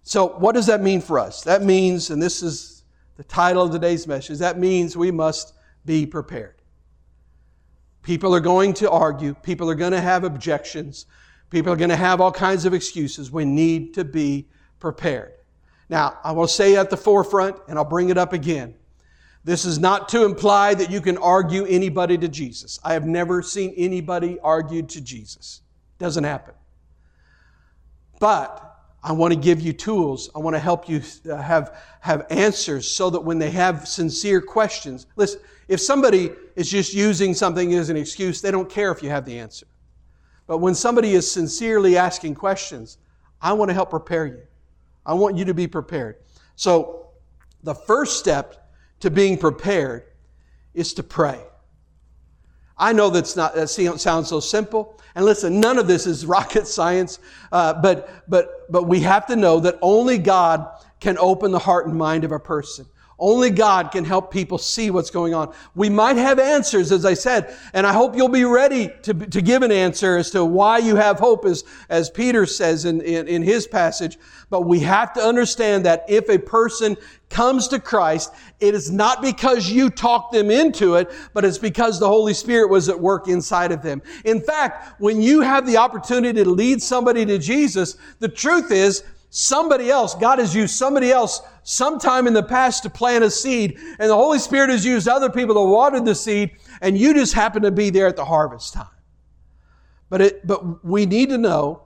[0.02, 1.40] So, what does that mean for us?
[1.40, 2.84] That means, and this is
[3.16, 5.54] the title of today's message, that means we must
[5.86, 6.60] be prepared.
[8.02, 11.06] People are going to argue, people are going to have objections,
[11.48, 13.30] people are going to have all kinds of excuses.
[13.30, 14.48] We need to be
[14.80, 15.32] prepared.
[15.88, 18.74] Now, I will say at the forefront, and I'll bring it up again.
[19.44, 22.78] This is not to imply that you can argue anybody to Jesus.
[22.84, 25.62] I have never seen anybody argued to Jesus.
[25.98, 26.54] Doesn't happen.
[28.20, 30.30] But I want to give you tools.
[30.34, 34.40] I want to help you uh, have, have answers so that when they have sincere
[34.40, 39.02] questions, listen, if somebody is just using something as an excuse, they don't care if
[39.02, 39.66] you have the answer.
[40.46, 42.98] But when somebody is sincerely asking questions,
[43.40, 44.42] I want to help prepare you.
[45.04, 46.16] I want you to be prepared.
[46.54, 47.08] So,
[47.64, 48.61] the first step
[49.02, 50.04] to being prepared
[50.74, 51.40] is to pray.
[52.78, 55.00] I know that's not, that sounds so simple.
[55.14, 57.18] And listen, none of this is rocket science,
[57.50, 60.66] uh, but, but, but we have to know that only God
[61.00, 62.86] can open the heart and mind of a person.
[63.22, 65.54] Only God can help people see what's going on.
[65.76, 69.40] We might have answers, as I said, and I hope you'll be ready to, to
[69.40, 73.28] give an answer as to why you have hope, as, as Peter says in, in,
[73.28, 74.18] in his passage.
[74.50, 76.96] But we have to understand that if a person
[77.30, 82.00] comes to Christ, it is not because you talked them into it, but it's because
[82.00, 84.02] the Holy Spirit was at work inside of them.
[84.24, 89.04] In fact, when you have the opportunity to lead somebody to Jesus, the truth is,
[89.34, 93.78] somebody else, God has used somebody else sometime in the past to plant a seed,
[93.98, 96.50] and the Holy Spirit has used other people to water the seed,
[96.82, 98.86] and you just happen to be there at the harvest time.
[100.10, 101.84] But, it, but we need to know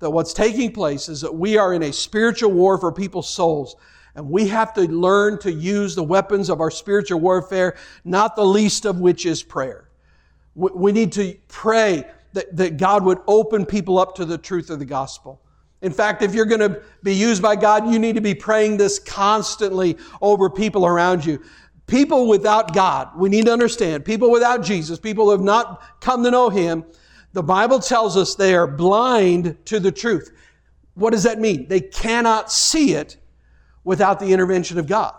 [0.00, 3.76] that what's taking place is that we are in a spiritual war for people's souls.
[4.14, 8.44] And we have to learn to use the weapons of our spiritual warfare, not the
[8.44, 9.88] least of which is prayer.
[10.54, 14.78] We need to pray that, that God would open people up to the truth of
[14.78, 15.40] the gospel.
[15.82, 18.76] In fact, if you're going to be used by God, you need to be praying
[18.76, 21.42] this constantly over people around you.
[21.88, 26.22] People without God, we need to understand, people without Jesus, people who have not come
[26.22, 26.84] to know Him,
[27.32, 30.30] the Bible tells us they are blind to the truth.
[30.94, 31.66] What does that mean?
[31.68, 33.16] They cannot see it
[33.82, 35.14] without the intervention of God.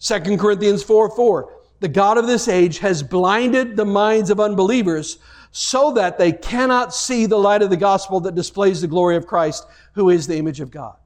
[0.00, 1.58] 2 Corinthians 4 4.
[1.80, 5.18] The God of this age has blinded the minds of unbelievers
[5.52, 9.26] so that they cannot see the light of the gospel that displays the glory of
[9.26, 10.96] Christ, who is the image of God.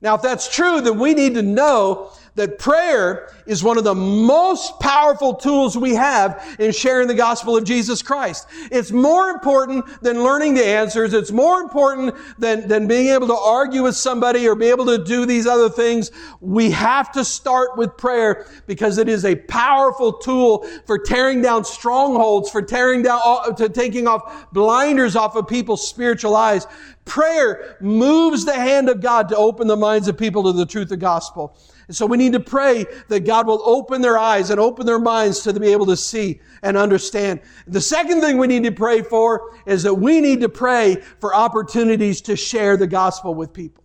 [0.00, 3.94] Now, if that's true, then we need to know that prayer is one of the
[3.94, 8.46] most powerful tools we have in sharing the gospel of Jesus Christ.
[8.70, 11.12] It's more important than learning the answers.
[11.14, 15.02] It's more important than, than being able to argue with somebody or be able to
[15.02, 16.10] do these other things.
[16.40, 21.64] We have to start with prayer because it is a powerful tool for tearing down
[21.64, 26.66] strongholds, for tearing down, uh, to taking off blinders off of people's spiritual eyes.
[27.04, 30.92] Prayer moves the hand of God to open the minds of people to the truth
[30.92, 31.56] of gospel.
[31.88, 34.98] And so we need to pray that God will open their eyes and open their
[34.98, 37.40] minds to be able to see and understand.
[37.66, 41.34] The second thing we need to pray for is that we need to pray for
[41.34, 43.84] opportunities to share the gospel with people.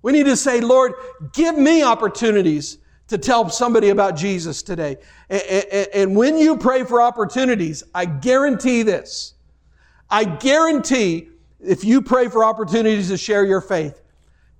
[0.00, 0.94] We need to say, Lord,
[1.34, 4.96] give me opportunities to tell somebody about Jesus today.
[5.28, 9.34] And when you pray for opportunities, I guarantee this.
[10.08, 11.28] I guarantee
[11.60, 14.00] if you pray for opportunities to share your faith,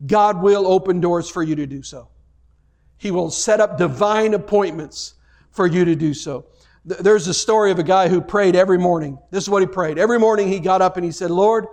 [0.06, 2.08] God will open doors for you to do so.
[2.98, 5.14] He will set up divine appointments
[5.50, 6.46] for you to do so.
[6.84, 9.18] There's a story of a guy who prayed every morning.
[9.30, 9.98] This is what he prayed.
[9.98, 11.66] Every morning he got up and he said, Lord,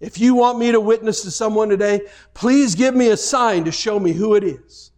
[0.00, 2.02] if you want me to witness to someone today,
[2.34, 4.92] please give me a sign to show me who it is.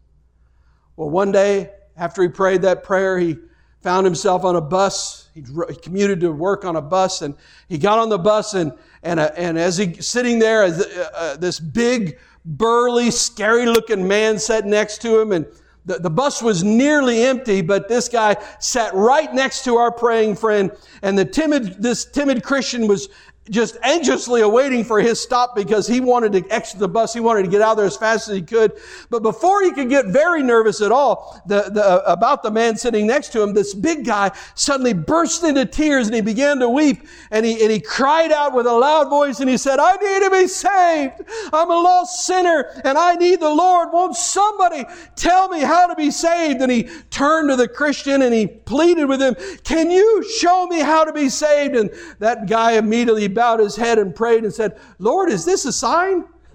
[0.96, 3.38] Well, one day after he prayed that prayer, he
[3.82, 5.28] found himself on a bus.
[5.34, 5.42] He,
[5.82, 7.34] commuted to work on a bus and
[7.68, 10.82] he got on the bus and, and, uh, and as he sitting there, uh,
[11.14, 15.46] uh, this big burly, scary looking man sat next to him and
[15.90, 20.36] the, the bus was nearly empty, but this guy sat right next to our praying
[20.36, 20.70] friend
[21.02, 23.08] and the timid, this timid Christian was
[23.48, 27.14] just anxiously awaiting for his stop because he wanted to exit the bus.
[27.14, 28.72] He wanted to get out there as fast as he could.
[29.08, 32.76] But before he could get very nervous at all the, the, uh, about the man
[32.76, 36.68] sitting next to him, this big guy suddenly burst into tears and he began to
[36.68, 39.96] weep and he, and he cried out with a loud voice and he said, I
[39.96, 41.22] need to be saved.
[41.52, 43.88] I'm a lost sinner and I need the Lord.
[43.90, 44.84] Won't somebody
[45.16, 46.60] tell me how to be saved?
[46.60, 50.80] And he turned to the Christian and he pleaded with him, can you show me
[50.80, 51.74] how to be saved?
[51.74, 55.72] And that guy immediately bowed his head and prayed and said, Lord, is this a
[55.72, 56.24] sign?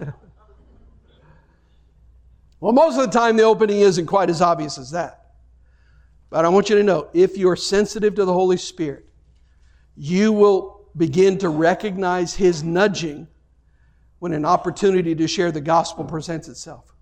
[2.60, 5.26] well, most of the time, the opening isn't quite as obvious as that.
[6.30, 9.06] But I want you to know if you're sensitive to the Holy Spirit,
[9.96, 13.28] you will begin to recognize His nudging
[14.18, 16.94] when an opportunity to share the gospel presents itself.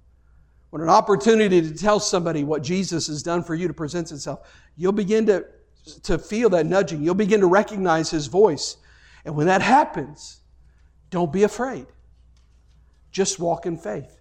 [0.70, 4.40] When an opportunity to tell somebody what Jesus has done for you to presents itself,
[4.76, 5.46] you'll begin to,
[6.02, 7.02] to feel that nudging.
[7.02, 8.76] You'll begin to recognize His voice.
[9.24, 10.40] And when that happens,
[11.10, 11.86] don't be afraid.
[13.10, 14.20] Just walk in faith.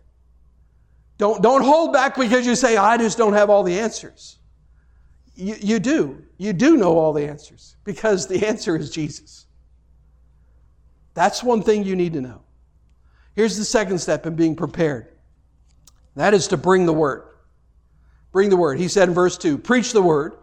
[1.17, 4.37] Don't, don't hold back because you say, I just don't have all the answers.
[5.35, 6.23] You, you do.
[6.37, 9.45] You do know all the answers because the answer is Jesus.
[11.13, 12.41] That's one thing you need to know.
[13.35, 15.09] Here's the second step in being prepared
[16.15, 17.23] that is to bring the word.
[18.31, 18.79] Bring the word.
[18.79, 20.33] He said in verse 2 Preach the word,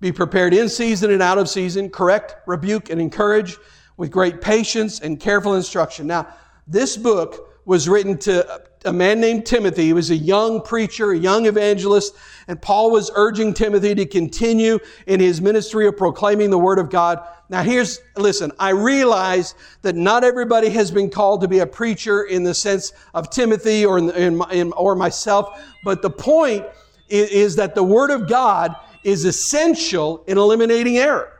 [0.00, 3.56] be prepared in season and out of season, correct, rebuke, and encourage
[3.98, 6.06] with great patience and careful instruction.
[6.06, 6.28] Now,
[6.66, 9.86] this book was written to a man named Timothy.
[9.86, 12.14] He was a young preacher, a young evangelist,
[12.46, 16.88] and Paul was urging Timothy to continue in his ministry of proclaiming the word of
[16.88, 17.20] God.
[17.50, 22.22] Now here's, listen, I realize that not everybody has been called to be a preacher
[22.22, 26.64] in the sense of Timothy or, in, in, in, or myself, but the point
[27.08, 31.37] is, is that the word of God is essential in eliminating error.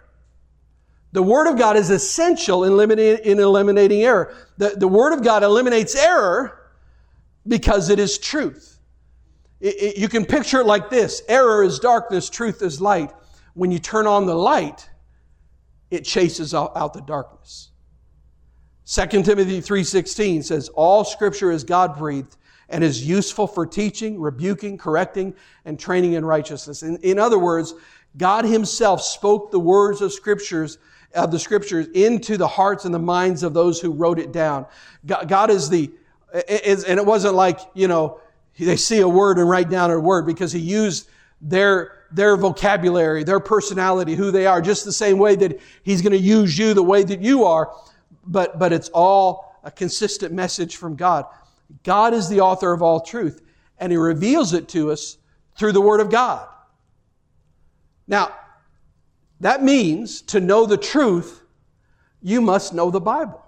[1.13, 4.35] The Word of God is essential in, eliminating, in eliminating error.
[4.59, 6.71] The, the Word of God eliminates error
[7.47, 8.79] because it is truth.
[9.61, 13.13] It, it, you can picture it like this error is darkness, truth is light.
[13.55, 14.89] When you turn on the light,
[15.91, 17.71] it chases out, the darkness.
[18.87, 22.37] 2 Timothy 3:16 says all scripture is God-breathed
[22.69, 26.83] and is useful for teaching, rebuking, correcting, and training in righteousness.
[26.83, 27.75] In, in other words,
[28.17, 30.79] God himself spoke the words of scriptures
[31.19, 34.67] of the scriptures into the hearts and the minds of those who wrote it down.
[35.07, 35.91] God, is the
[36.49, 38.21] is, and it wasn't like, you know,
[38.59, 41.09] they see a word and write down a word because he used
[41.41, 46.13] their their vocabulary, their personality, who they are, just the same way that he's going
[46.13, 47.75] to use you the way that you are,
[48.27, 51.27] but but it's all a consistent message from God.
[51.83, 53.43] God is the author of all truth,
[53.79, 55.19] and He reveals it to us
[55.57, 56.49] through the Word of God.
[58.07, 58.35] Now,
[59.41, 61.43] that means to know the truth,
[62.23, 63.45] you must know the Bible.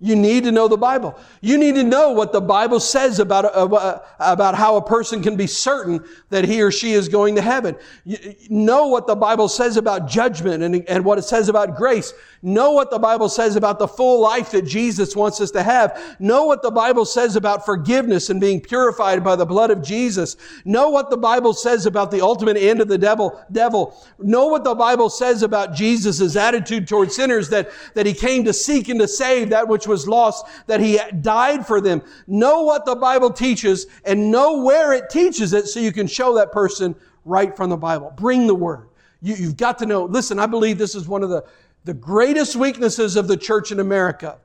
[0.00, 1.18] You need to know the Bible.
[1.40, 5.36] You need to know what the Bible says about, uh, about how a person can
[5.36, 7.76] be certain that he or she is going to heaven.
[8.04, 8.18] You
[8.50, 12.12] know what the Bible says about judgment and, and what it says about grace.
[12.46, 16.16] Know what the Bible says about the full life that Jesus wants us to have.
[16.18, 20.36] Know what the Bible says about forgiveness and being purified by the blood of Jesus.
[20.66, 23.42] Know what the Bible says about the ultimate end of the devil.
[23.50, 23.98] devil.
[24.18, 28.52] Know what the Bible says about Jesus' attitude towards sinners that, that he came to
[28.52, 32.02] seek and to save that which was lost, that he died for them.
[32.26, 36.34] Know what the Bible teaches and know where it teaches it so you can show
[36.34, 38.12] that person right from the Bible.
[38.14, 38.88] Bring the word.
[39.22, 40.04] You, you've got to know.
[40.04, 41.42] Listen, I believe this is one of the
[41.84, 44.38] the greatest weaknesses of the church in America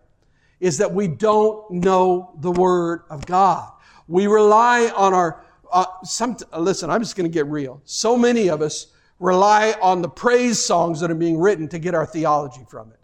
[0.59, 3.71] is that we don't know the Word of God.
[4.07, 7.81] We rely on our, uh, some, listen, I'm just going to get real.
[7.85, 8.87] So many of us
[9.19, 12.99] rely on the praise songs that are being written to get our theology from it.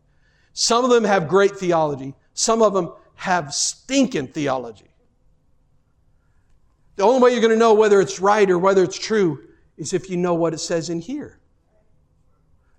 [0.53, 2.13] Some of them have great theology.
[2.33, 4.89] Some of them have stinking theology.
[6.97, 9.93] The only way you're going to know whether it's right or whether it's true is
[9.93, 11.39] if you know what it says in here.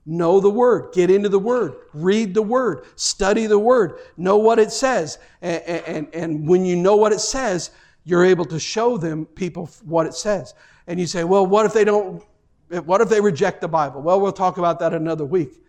[0.09, 0.95] Know the Word.
[0.95, 1.75] Get into the Word.
[1.93, 2.87] Read the Word.
[2.95, 3.99] Study the Word.
[4.17, 5.19] Know what it says.
[5.43, 7.73] And, and, and when you know what it says,
[8.05, 10.55] you're able to show them people what it says.
[10.87, 12.23] And you say, well, what if they don't,
[12.69, 14.01] what if they reject the Bible?
[14.01, 15.61] Well, we'll talk about that another week.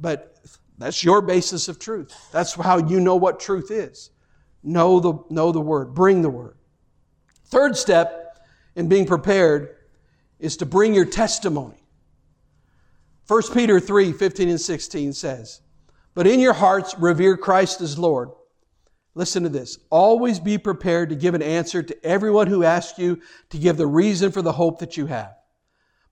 [0.00, 0.38] But
[0.78, 2.14] that's your basis of truth.
[2.32, 4.10] That's how you know what truth is.
[4.62, 5.92] Know the, know the Word.
[5.92, 6.56] Bring the Word.
[7.44, 9.76] Third step in being prepared
[10.38, 11.82] is to bring your testimony.
[13.28, 15.60] 1 Peter 3 15 and 16 says,
[16.14, 18.30] But in your hearts revere Christ as Lord.
[19.14, 19.78] Listen to this.
[19.90, 23.86] Always be prepared to give an answer to everyone who asks you to give the
[23.86, 25.34] reason for the hope that you have.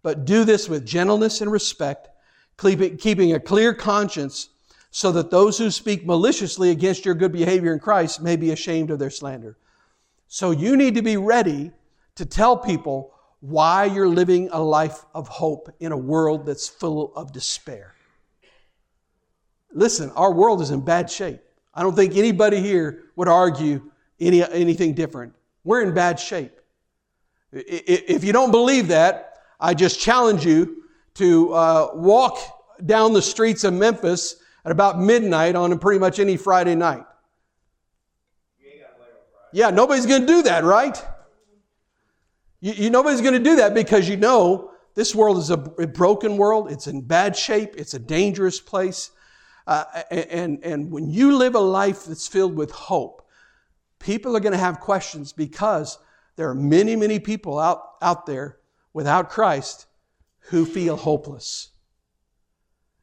[0.02, 2.09] But do this with gentleness and respect,
[2.59, 4.50] keeping a clear conscience,
[4.90, 8.90] so that those who speak maliciously against your good behavior in Christ may be ashamed
[8.90, 9.57] of their slander.
[10.29, 11.70] So you need to be ready
[12.16, 17.14] to tell people why you're living a life of hope in a world that's full
[17.14, 17.94] of despair.
[19.72, 21.40] Listen, our world is in bad shape.
[21.75, 25.35] I don't think anybody here would argue any, anything different.
[25.64, 26.53] We're in bad shape.
[27.53, 32.38] If you don't believe that, I just challenge you to uh, walk
[32.85, 37.05] down the streets of Memphis at about midnight on pretty much any Friday night.
[39.53, 41.03] Yeah, nobody's going to do that, right?
[42.66, 46.37] You, you nobody's going to do that because you know this world is a, broken
[46.37, 46.72] world.
[46.72, 47.74] It's in bad shape.
[47.76, 49.12] It's a dangerous place.
[49.68, 53.24] Uh, and, and when you live a life that's filled with hope,
[54.00, 55.98] people are going to have questions because
[56.35, 58.59] there are many, many people out, out there
[58.92, 59.87] without Christ
[60.48, 61.70] who feel hopeless.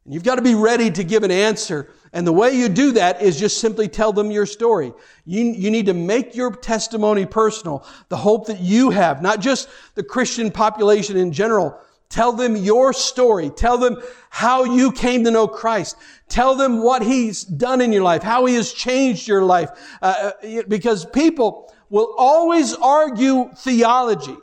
[0.03, 1.89] And you've got to be ready to give an answer.
[2.13, 4.93] And the way you do that is just simply tell them your story.
[5.25, 7.85] You, you need to make your testimony personal.
[8.09, 11.79] The hope that you have, not just the Christian population in general.
[12.09, 13.49] Tell them your story.
[13.49, 13.97] Tell them
[14.29, 15.97] how you came to know Christ.
[16.29, 19.71] Tell them what He's done in your life, how He has changed your life.
[19.99, 24.37] Uh, uh because people will always argue theology.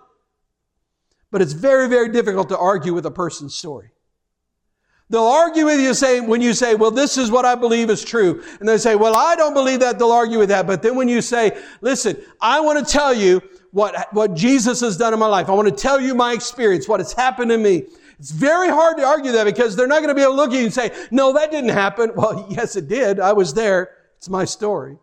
[1.31, 3.93] But it's very, very difficult to argue with a person's story.
[5.11, 8.05] They'll argue with you say, when you say, well, this is what I believe is
[8.05, 8.45] true.
[8.61, 9.99] And they say, well, I don't believe that.
[9.99, 10.69] They'll argue with that.
[10.69, 13.43] But then when you say, listen, I want to tell you
[13.73, 15.49] what, what Jesus has done in my life.
[15.49, 17.87] I want to tell you my experience, what has happened to me.
[18.21, 20.53] It's very hard to argue that because they're not going to be able to look
[20.53, 22.13] at you and say, no, that didn't happen.
[22.15, 23.19] Well, yes, it did.
[23.19, 23.97] I was there.
[24.17, 24.97] It's my story.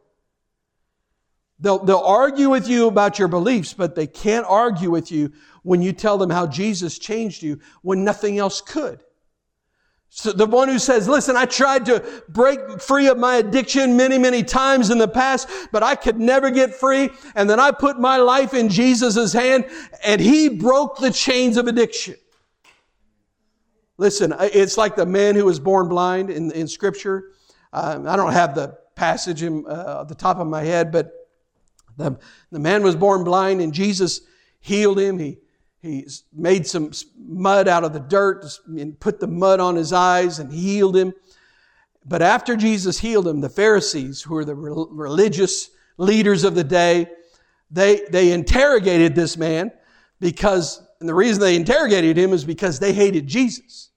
[1.60, 5.34] They'll, they'll argue with you about your beliefs, but they can't argue with you
[5.64, 9.04] when you tell them how Jesus changed you when nothing else could.
[10.10, 14.18] So the one who says, listen, I tried to break free of my addiction many,
[14.18, 17.10] many times in the past, but I could never get free.
[17.36, 19.66] And then I put my life in Jesus' hand
[20.04, 22.16] and he broke the chains of addiction.
[23.98, 27.32] Listen, it's like the man who was born blind in, in scripture.
[27.74, 31.12] Um, I don't have the passage in, uh, at the top of my head, but
[31.98, 32.18] the,
[32.52, 34.22] the man was born blind and Jesus
[34.60, 35.20] healed him.
[35.20, 35.40] He,
[35.88, 40.40] he made some mud out of the dirt and put the mud on his eyes
[40.40, 41.14] and healed him.
[42.06, 47.08] But after Jesus healed him, the Pharisees, who were the religious leaders of the day,
[47.70, 49.72] they, they interrogated this man
[50.20, 53.92] because, and the reason they interrogated him is because they hated Jesus.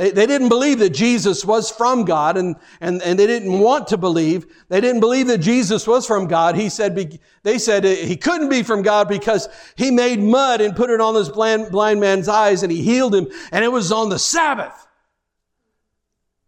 [0.00, 3.86] They, they didn't believe that Jesus was from God and, and, and they didn't want
[3.88, 4.46] to believe.
[4.70, 6.56] They didn't believe that Jesus was from God.
[6.56, 9.46] He said, they said he couldn't be from God because
[9.76, 13.14] he made mud and put it on this blind, blind man's eyes and he healed
[13.14, 14.88] him and it was on the Sabbath.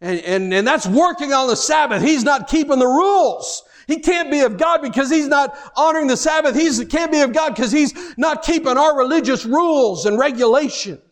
[0.00, 2.00] And, and, and that's working on the Sabbath.
[2.02, 3.64] He's not keeping the rules.
[3.86, 6.56] He can't be of God because he's not honoring the Sabbath.
[6.56, 11.11] He can't be of God because he's not keeping our religious rules and regulations.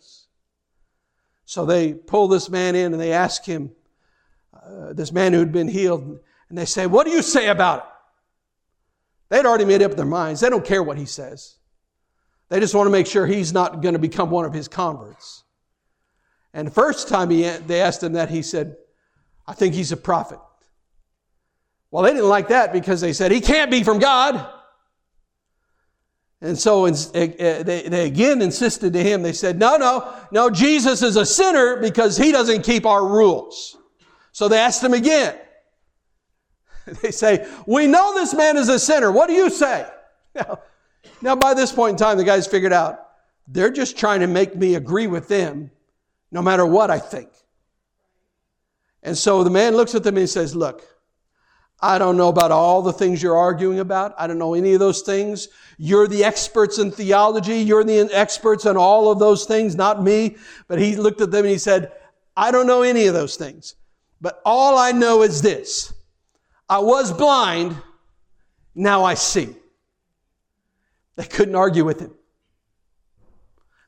[1.50, 3.72] So they pull this man in and they ask him,
[4.54, 7.84] uh, this man who'd been healed, and they say, What do you say about it?
[9.30, 10.40] They'd already made up their minds.
[10.40, 11.56] They don't care what he says.
[12.50, 15.42] They just want to make sure he's not going to become one of his converts.
[16.54, 18.76] And the first time he, they asked him that, he said,
[19.44, 20.38] I think he's a prophet.
[21.90, 24.48] Well, they didn't like that because they said, He can't be from God.
[26.42, 30.48] And so eh, eh, they, they again insisted to him, they said, No, no, no,
[30.48, 33.76] Jesus is a sinner because he doesn't keep our rules.
[34.32, 35.38] So they asked him again.
[37.02, 39.12] They say, We know this man is a sinner.
[39.12, 39.86] What do you say?
[40.34, 40.60] Now,
[41.22, 43.08] now, by this point in time, the guys figured out
[43.48, 45.70] they're just trying to make me agree with them
[46.30, 47.28] no matter what I think.
[49.02, 50.82] And so the man looks at them and he says, Look,
[51.82, 54.14] I don't know about all the things you're arguing about.
[54.18, 55.48] I don't know any of those things.
[55.78, 57.56] You're the experts in theology.
[57.56, 60.36] You're the experts on all of those things, not me.
[60.68, 61.92] But he looked at them and he said,
[62.36, 63.76] I don't know any of those things.
[64.20, 65.94] But all I know is this.
[66.68, 67.80] I was blind.
[68.74, 69.56] Now I see.
[71.16, 72.14] They couldn't argue with him.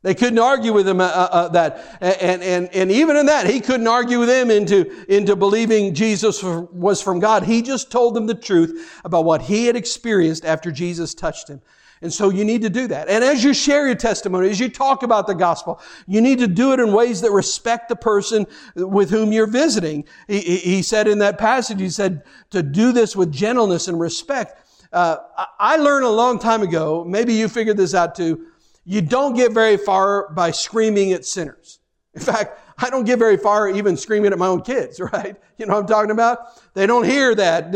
[0.03, 3.49] They couldn't argue with him uh, uh, uh that, and, and, and even in that,
[3.49, 7.45] he couldn't argue with them into, into believing Jesus was from God.
[7.45, 11.63] He just told them the truth about what he had experienced after Jesus touched him.
[12.03, 13.09] And so you need to do that.
[13.09, 16.49] And as you share your testimony, as you talk about the gospel, you need to
[16.49, 18.45] do it in ways that respect the person
[18.75, 20.05] with whom you're visiting.
[20.27, 24.67] He, he said in that passage, he said to do this with gentleness and respect.
[24.93, 25.19] Uh,
[25.61, 28.47] I learned a long time ago, maybe you figured this out too,
[28.85, 31.79] you don't get very far by screaming at sinners.
[32.15, 35.37] In fact, I don't get very far even screaming at my own kids, right?
[35.59, 36.39] You know what I'm talking about?
[36.75, 37.73] They don't hear that.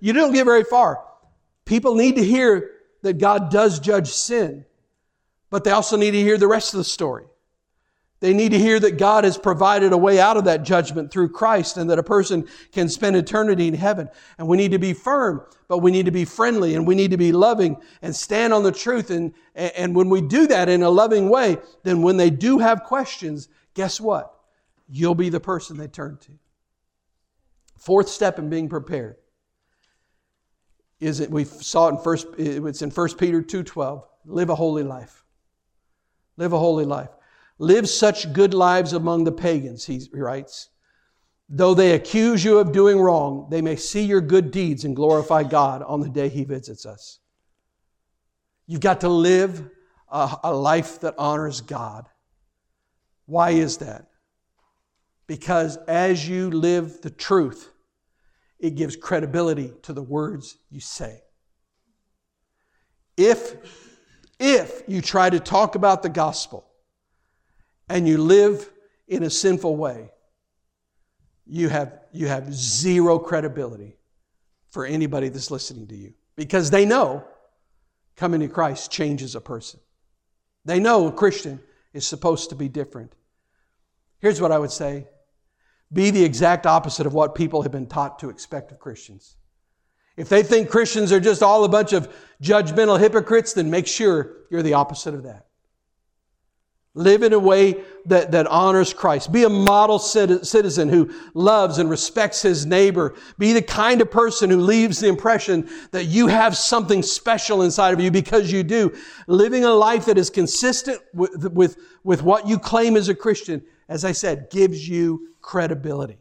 [0.00, 1.04] You don't get very far.
[1.64, 2.70] People need to hear
[3.02, 4.64] that God does judge sin,
[5.50, 7.24] but they also need to hear the rest of the story.
[8.20, 11.30] They need to hear that God has provided a way out of that judgment through
[11.30, 14.10] Christ and that a person can spend eternity in heaven.
[14.36, 17.12] And we need to be firm, but we need to be friendly and we need
[17.12, 19.10] to be loving and stand on the truth.
[19.10, 22.84] And, and when we do that in a loving way, then when they do have
[22.84, 24.34] questions, guess what?
[24.86, 26.32] You'll be the person they turn to.
[27.78, 29.16] Fourth step in being prepared
[31.00, 34.82] is it we saw it in first it's in 1 Peter 2:12 live a holy
[34.82, 35.24] life
[36.36, 37.08] live a holy life
[37.60, 40.70] Live such good lives among the pagans, he writes.
[41.46, 45.42] Though they accuse you of doing wrong, they may see your good deeds and glorify
[45.42, 47.18] God on the day he visits us.
[48.66, 49.68] You've got to live
[50.10, 52.06] a, a life that honors God.
[53.26, 54.06] Why is that?
[55.26, 57.70] Because as you live the truth,
[58.58, 61.20] it gives credibility to the words you say.
[63.18, 63.54] If,
[64.38, 66.69] if you try to talk about the gospel
[67.90, 68.70] and you live
[69.08, 70.10] in a sinful way,
[71.44, 73.96] you have, you have zero credibility
[74.70, 77.24] for anybody that's listening to you because they know
[78.16, 79.80] coming to Christ changes a person.
[80.64, 81.60] They know a Christian
[81.92, 83.12] is supposed to be different.
[84.20, 85.08] Here's what I would say
[85.92, 89.36] be the exact opposite of what people have been taught to expect of Christians.
[90.16, 94.36] If they think Christians are just all a bunch of judgmental hypocrites, then make sure
[94.50, 95.46] you're the opposite of that.
[96.94, 97.76] Live in a way
[98.06, 99.30] that, that honors Christ.
[99.30, 103.14] Be a model citizen who loves and respects his neighbor.
[103.38, 107.94] Be the kind of person who leaves the impression that you have something special inside
[107.94, 108.92] of you because you do.
[109.28, 113.62] Living a life that is consistent with, with, with what you claim as a Christian,
[113.88, 116.18] as I said, gives you credibility.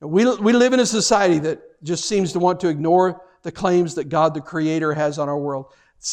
[0.00, 3.94] We, we live in a society that just seems to want to ignore the claims
[3.96, 5.66] that God the Creator has on our world.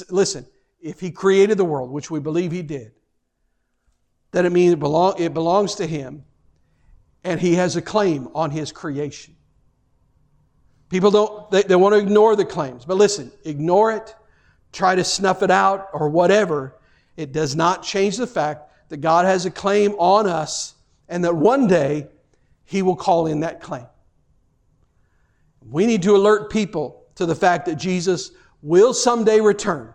[0.10, 0.46] Listen,
[0.84, 2.92] if He created the world, which we believe He did,
[4.32, 6.26] that it means it, belong, it belongs to Him.
[7.24, 9.36] and He has a claim on His creation.
[10.90, 12.86] People don't, they, they want to ignore the claims.
[12.86, 14.14] But listen, ignore it,
[14.72, 16.76] try to snuff it out, or whatever.
[17.16, 20.76] It does not change the fact that God has a claim on us
[21.08, 22.10] and that one day
[22.66, 23.88] He will call in that claim.
[25.68, 28.32] We need to alert people to the fact that Jesus
[28.62, 29.94] will someday return.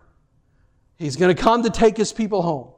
[0.98, 2.72] He's going to come to take His people home.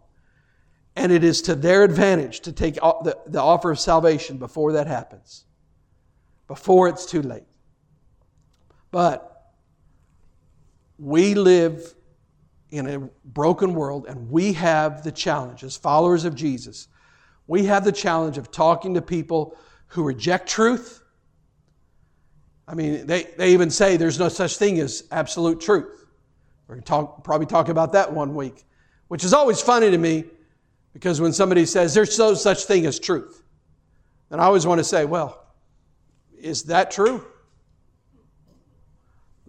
[0.97, 5.45] And it is to their advantage to take the, offer of salvation before that happens,
[6.47, 7.45] before it's too late.
[8.91, 9.53] But
[10.99, 11.95] we live
[12.71, 16.89] in a broken world and we have the challenge, as followers of Jesus,
[17.47, 19.57] we have the challenge of talking to people
[19.89, 21.03] who reject truth.
[22.69, 26.00] I mean, they, they even say there's no such thing as absolute truth.
[26.71, 28.65] We're going to talk, probably talk about that one week,
[29.09, 30.27] which is always funny to me
[30.93, 33.43] because when somebody says there's no such thing as truth,
[34.31, 35.53] and I always want to say, well,
[36.39, 37.25] is that true?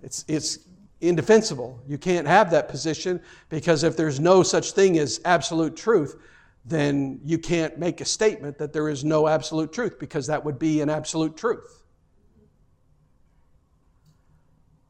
[0.02, 0.68] It's, it's
[1.00, 1.80] indefensible.
[1.88, 6.20] You can't have that position because if there's no such thing as absolute truth,
[6.66, 10.58] then you can't make a statement that there is no absolute truth because that would
[10.58, 11.84] be an absolute truth.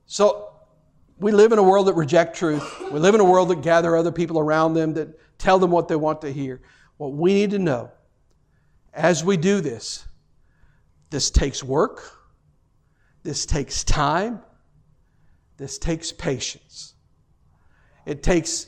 [0.05, 0.50] So,
[1.21, 2.81] we live in a world that reject truth.
[2.91, 5.87] We live in a world that gather other people around them that tell them what
[5.87, 6.61] they want to hear.
[6.97, 7.91] What we need to know
[8.91, 10.03] as we do this,
[11.11, 12.01] this takes work,
[13.21, 14.41] this takes time,
[15.57, 16.95] this takes patience.
[18.07, 18.67] It takes,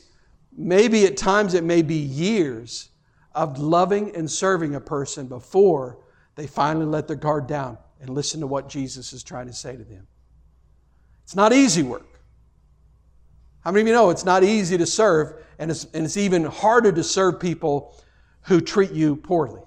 [0.56, 2.90] maybe at times, it may be years
[3.34, 5.98] of loving and serving a person before
[6.36, 9.76] they finally let their guard down and listen to what Jesus is trying to say
[9.76, 10.06] to them.
[11.24, 12.13] It's not easy work.
[13.64, 16.44] How many of you know it's not easy to serve, and it's, and it's even
[16.44, 17.96] harder to serve people
[18.42, 19.62] who treat you poorly?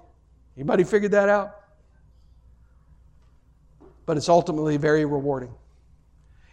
[0.56, 1.56] Anybody figured that out?
[4.06, 5.52] But it's ultimately very rewarding.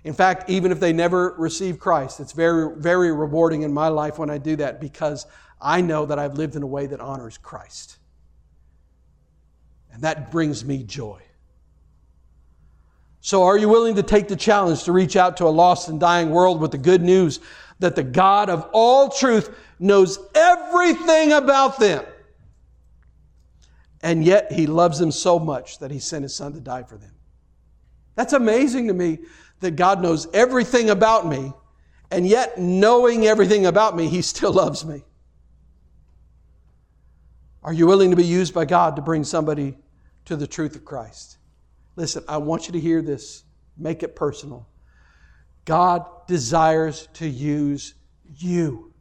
[0.04, 4.18] In fact, even if they never receive Christ, it's very, very rewarding in my life
[4.18, 5.26] when I do that because
[5.62, 7.98] I know that I've lived in a way that honors Christ.
[9.92, 11.22] And that brings me joy.
[13.26, 16.00] So, are you willing to take the challenge to reach out to a lost and
[16.00, 17.40] dying world with the good news
[17.80, 19.50] that the God of all truth
[19.80, 22.06] knows everything about them?
[24.04, 26.98] And yet, He loves them so much that He sent His Son to die for
[26.98, 27.14] them.
[28.14, 29.18] That's amazing to me
[29.60, 31.52] that God knows everything about me,
[32.12, 35.04] and yet, knowing everything about me, He still loves me.
[37.64, 39.80] Are you willing to be used by God to bring somebody
[40.26, 41.40] to the truth of Christ?
[41.96, 43.44] Listen, I want you to hear this.
[43.78, 44.68] Make it personal.
[45.66, 47.96] God desires to use
[48.38, 48.94] you.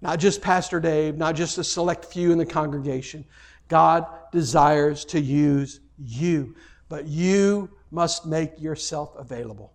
[0.00, 3.24] Not just Pastor Dave, not just a select few in the congregation.
[3.68, 6.54] God desires to use you.
[6.88, 9.72] But you must make yourself available.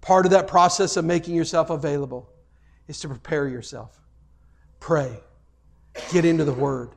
[0.00, 2.30] Part of that process of making yourself available
[2.86, 4.00] is to prepare yourself.
[4.80, 5.20] Pray.
[6.12, 6.90] Get into the Word.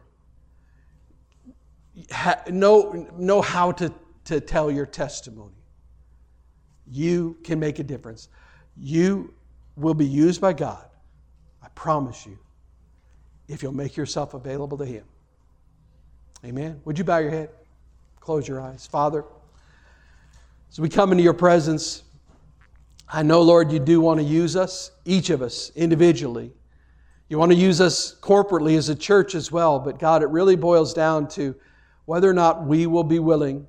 [2.50, 3.92] Know, know how to,
[4.26, 5.56] to tell your testimony.
[6.88, 8.30] You can make a difference.
[8.78, 9.34] You
[9.76, 10.86] will be used by God,
[11.64, 12.38] I promise you,
[13.48, 15.04] if you'll make yourself available to Him.
[16.44, 16.82] Amen.
[16.86, 17.50] Would you bow your head?
[18.20, 18.88] Close your eyes.
[18.88, 19.26] Father,
[20.72, 22.04] as we come into your presence,
[23.14, 26.52] I know, Lord, you do want to use us, each of us individually.
[27.28, 30.56] You want to use us corporately as a church as well, but God, it really
[30.56, 31.56] boils down to
[32.06, 33.68] whether or not we will be willing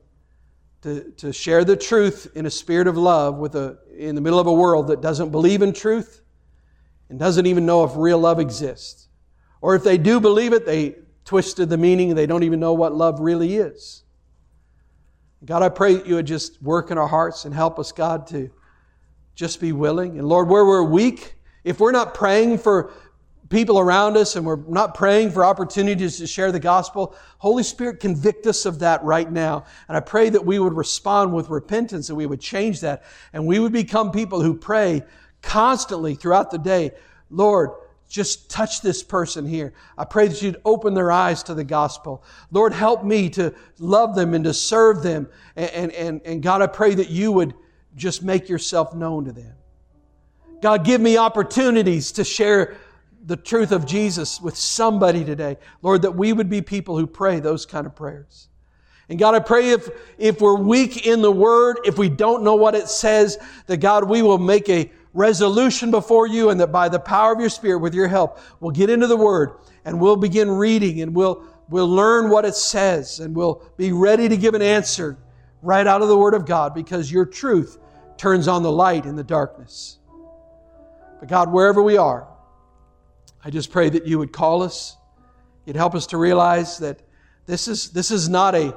[0.83, 4.39] to, to share the truth in a spirit of love with a, in the middle
[4.39, 6.23] of a world that doesn't believe in truth
[7.09, 9.09] and doesn't even know if real love exists.
[9.61, 12.73] Or if they do believe it, they twisted the meaning and they don't even know
[12.73, 14.03] what love really is.
[15.45, 18.27] God, I pray that you would just work in our hearts and help us, God,
[18.29, 18.51] to
[19.35, 20.19] just be willing.
[20.19, 22.93] And Lord, where we're weak, if we're not praying for
[23.53, 28.01] people around us and we're not praying for opportunities to share the gospel, Holy Spirit,
[28.01, 29.67] convict us of that right now.
[29.89, 33.47] And I pray that we would respond with repentance and we would change that and
[33.47, 35.03] we would become people who pray
[35.43, 36.93] constantly throughout the day,
[37.29, 37.71] Lord,
[38.09, 39.75] just touch this person here.
[39.99, 42.25] I pray that you'd open their eyes to the gospel.
[42.51, 45.29] Lord, help me to love them and to serve them.
[45.57, 47.53] And, and, and God, I pray that you would
[47.97, 49.53] just make yourself known to them.
[50.63, 52.77] God, give me opportunities to share
[53.25, 55.57] the truth of Jesus with somebody today.
[55.81, 58.49] Lord, that we would be people who pray those kind of prayers.
[59.09, 62.55] And God, I pray if, if we're weak in the Word, if we don't know
[62.55, 66.89] what it says, that God, we will make a resolution before you and that by
[66.89, 69.53] the power of your Spirit, with your help, we'll get into the Word
[69.85, 74.29] and we'll begin reading and we'll we'll learn what it says and we'll be ready
[74.29, 75.19] to give an answer
[75.63, 77.79] right out of the Word of God because your truth
[78.17, 79.99] turns on the light in the darkness.
[81.21, 82.32] But God, wherever we are,
[83.45, 84.97] I just pray that you would call us.
[85.67, 87.01] You'd help us to realize that
[87.47, 88.75] this is, this is not a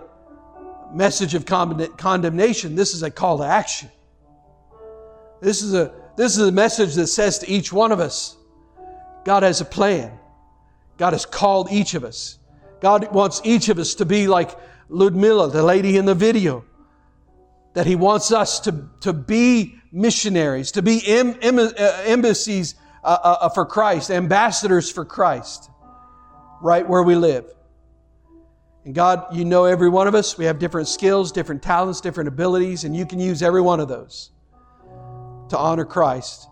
[0.93, 3.89] message of condemnation, this is a call to action.
[5.41, 8.38] This is a, this is a message that says to each one of us
[9.26, 10.18] God has a plan.
[10.97, 12.38] God has called each of us.
[12.80, 14.51] God wants each of us to be like
[14.88, 16.63] Ludmilla, the lady in the video.
[17.74, 21.72] That He wants us to, to be missionaries, to be em, em, uh,
[22.05, 22.76] embassies
[23.06, 25.70] uh, uh, uh, for Christ, ambassadors for Christ,
[26.60, 27.45] right where we live.
[28.84, 30.39] And God, you know every one of us.
[30.39, 33.88] We have different skills, different talents, different abilities, and you can use every one of
[33.88, 34.32] those
[35.49, 36.47] to honor Christ.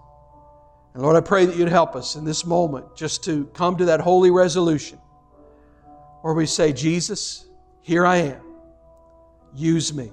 [0.94, 3.86] And Lord, I pray that you'd help us in this moment just to come to
[3.86, 5.00] that holy resolution
[6.22, 7.48] where we say, Jesus,
[7.82, 8.42] here I am.
[9.56, 10.12] Use me.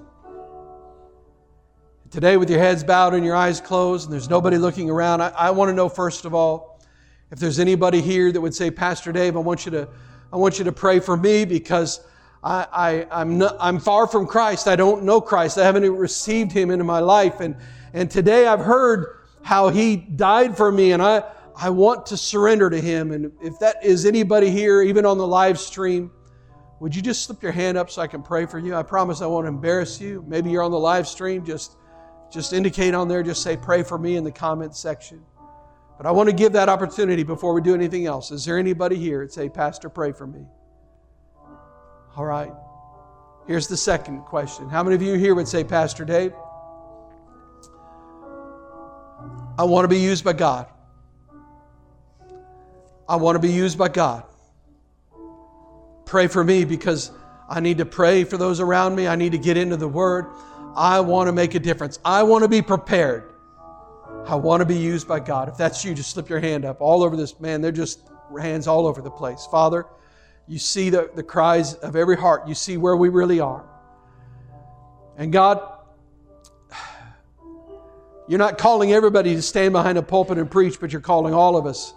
[2.11, 5.29] Today, with your heads bowed and your eyes closed, and there's nobody looking around, I,
[5.29, 6.83] I want to know, first of all,
[7.31, 9.87] if there's anybody here that would say, Pastor Dave, I want you to,
[10.33, 12.01] I want you to pray for me because
[12.43, 14.67] I, I, I'm, not, I'm far from Christ.
[14.67, 15.57] I don't know Christ.
[15.57, 17.39] I haven't received Him into my life.
[17.39, 17.55] And,
[17.93, 21.23] and today I've heard how He died for me, and I,
[21.55, 23.13] I want to surrender to Him.
[23.13, 26.11] And if that is anybody here, even on the live stream,
[26.81, 28.75] would you just slip your hand up so I can pray for you?
[28.75, 30.25] I promise I won't embarrass you.
[30.27, 31.77] Maybe you're on the live stream, just,
[32.31, 35.21] just indicate on there, just say, pray for me in the comment section.
[35.97, 38.31] But I want to give that opportunity before we do anything else.
[38.31, 40.45] Is there anybody here that say, Pastor, pray for me?
[42.15, 42.51] All right.
[43.47, 44.69] Here's the second question.
[44.69, 46.33] How many of you here would say, Pastor Dave,
[49.57, 50.67] I want to be used by God.
[53.07, 54.23] I want to be used by God.
[56.05, 57.11] Pray for me because
[57.49, 59.07] I need to pray for those around me.
[59.07, 60.27] I need to get into the Word.
[60.75, 61.99] I want to make a difference.
[62.05, 63.33] I want to be prepared.
[64.25, 65.49] I want to be used by God.
[65.49, 66.79] If that's you, just slip your hand up.
[66.79, 67.99] All over this, man, they're just
[68.39, 69.47] hands all over the place.
[69.49, 69.85] Father,
[70.47, 72.47] you see the, the cries of every heart.
[72.47, 73.65] You see where we really are.
[75.17, 75.61] And God,
[78.27, 81.57] you're not calling everybody to stand behind a pulpit and preach, but you're calling all
[81.57, 81.93] of us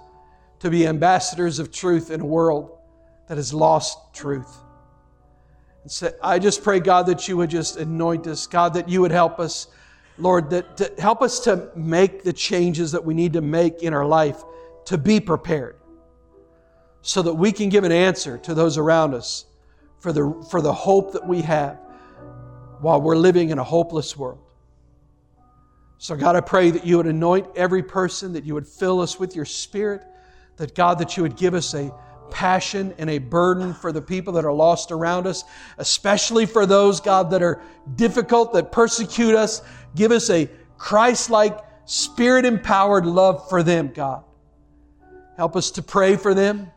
[0.60, 2.78] to be ambassadors of truth in a world
[3.28, 4.63] that has lost truth.
[5.85, 9.03] And so I just pray, God, that you would just anoint us, God, that you
[9.03, 9.68] would help us,
[10.18, 13.95] Lord, that to help us to make the changes that we need to make in
[13.95, 14.43] our life
[14.87, 15.76] to be prepared
[17.03, 19.45] so that we can give an answer to those around us
[20.01, 21.78] for the, for the hope that we have
[22.80, 24.41] while we're living in a hopeless world.
[25.99, 29.18] So, God, I pray that you would anoint every person, that you would fill us
[29.18, 30.03] with your spirit,
[30.57, 31.95] that, God, that you would give us a
[32.30, 35.44] passion and a burden for the people that are lost around us,
[35.78, 37.62] especially for those, God, that are
[37.96, 39.62] difficult, that persecute us.
[39.94, 40.48] Give us a
[40.78, 44.24] Christ like, spirit empowered love for them, God.
[45.36, 46.70] Help us to pray for them.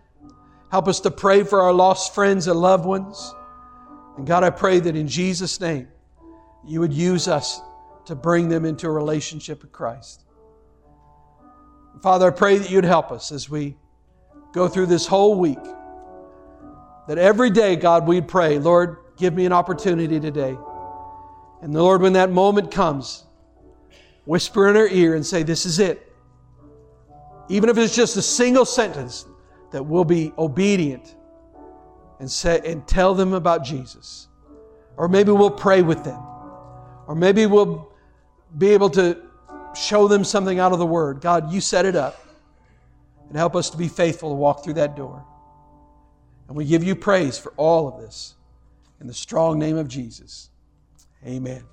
[0.72, 3.34] Help us to pray for our lost friends and loved ones.
[4.18, 5.88] And God, I pray that in Jesus' name,
[6.66, 7.62] you would use us
[8.06, 10.24] to bring them into a relationship with Christ.
[12.02, 13.78] Father, I pray that you'd help us as we
[14.58, 15.64] go through this whole week.
[17.08, 20.58] That every day, God, we'd pray, Lord, give me an opportunity today.
[21.62, 23.24] And the Lord, when that moment comes,
[24.26, 26.12] whisper in her ear and say, This is it.
[27.50, 29.26] Even if it's just a single sentence,
[29.72, 31.16] that we'll be obedient
[32.20, 34.28] and say and tell them about Jesus.
[34.98, 36.22] Or maybe we'll pray with them.
[37.08, 37.90] Or maybe we'll
[38.58, 39.22] be able to
[39.76, 41.22] show them something out of the Word.
[41.22, 42.27] God, you set it up.
[43.30, 45.26] And help us to be faithful to walk through that door.
[46.48, 48.36] And we give you praise for all of this.
[49.02, 50.50] In the strong name of Jesus.
[51.26, 51.64] Amen.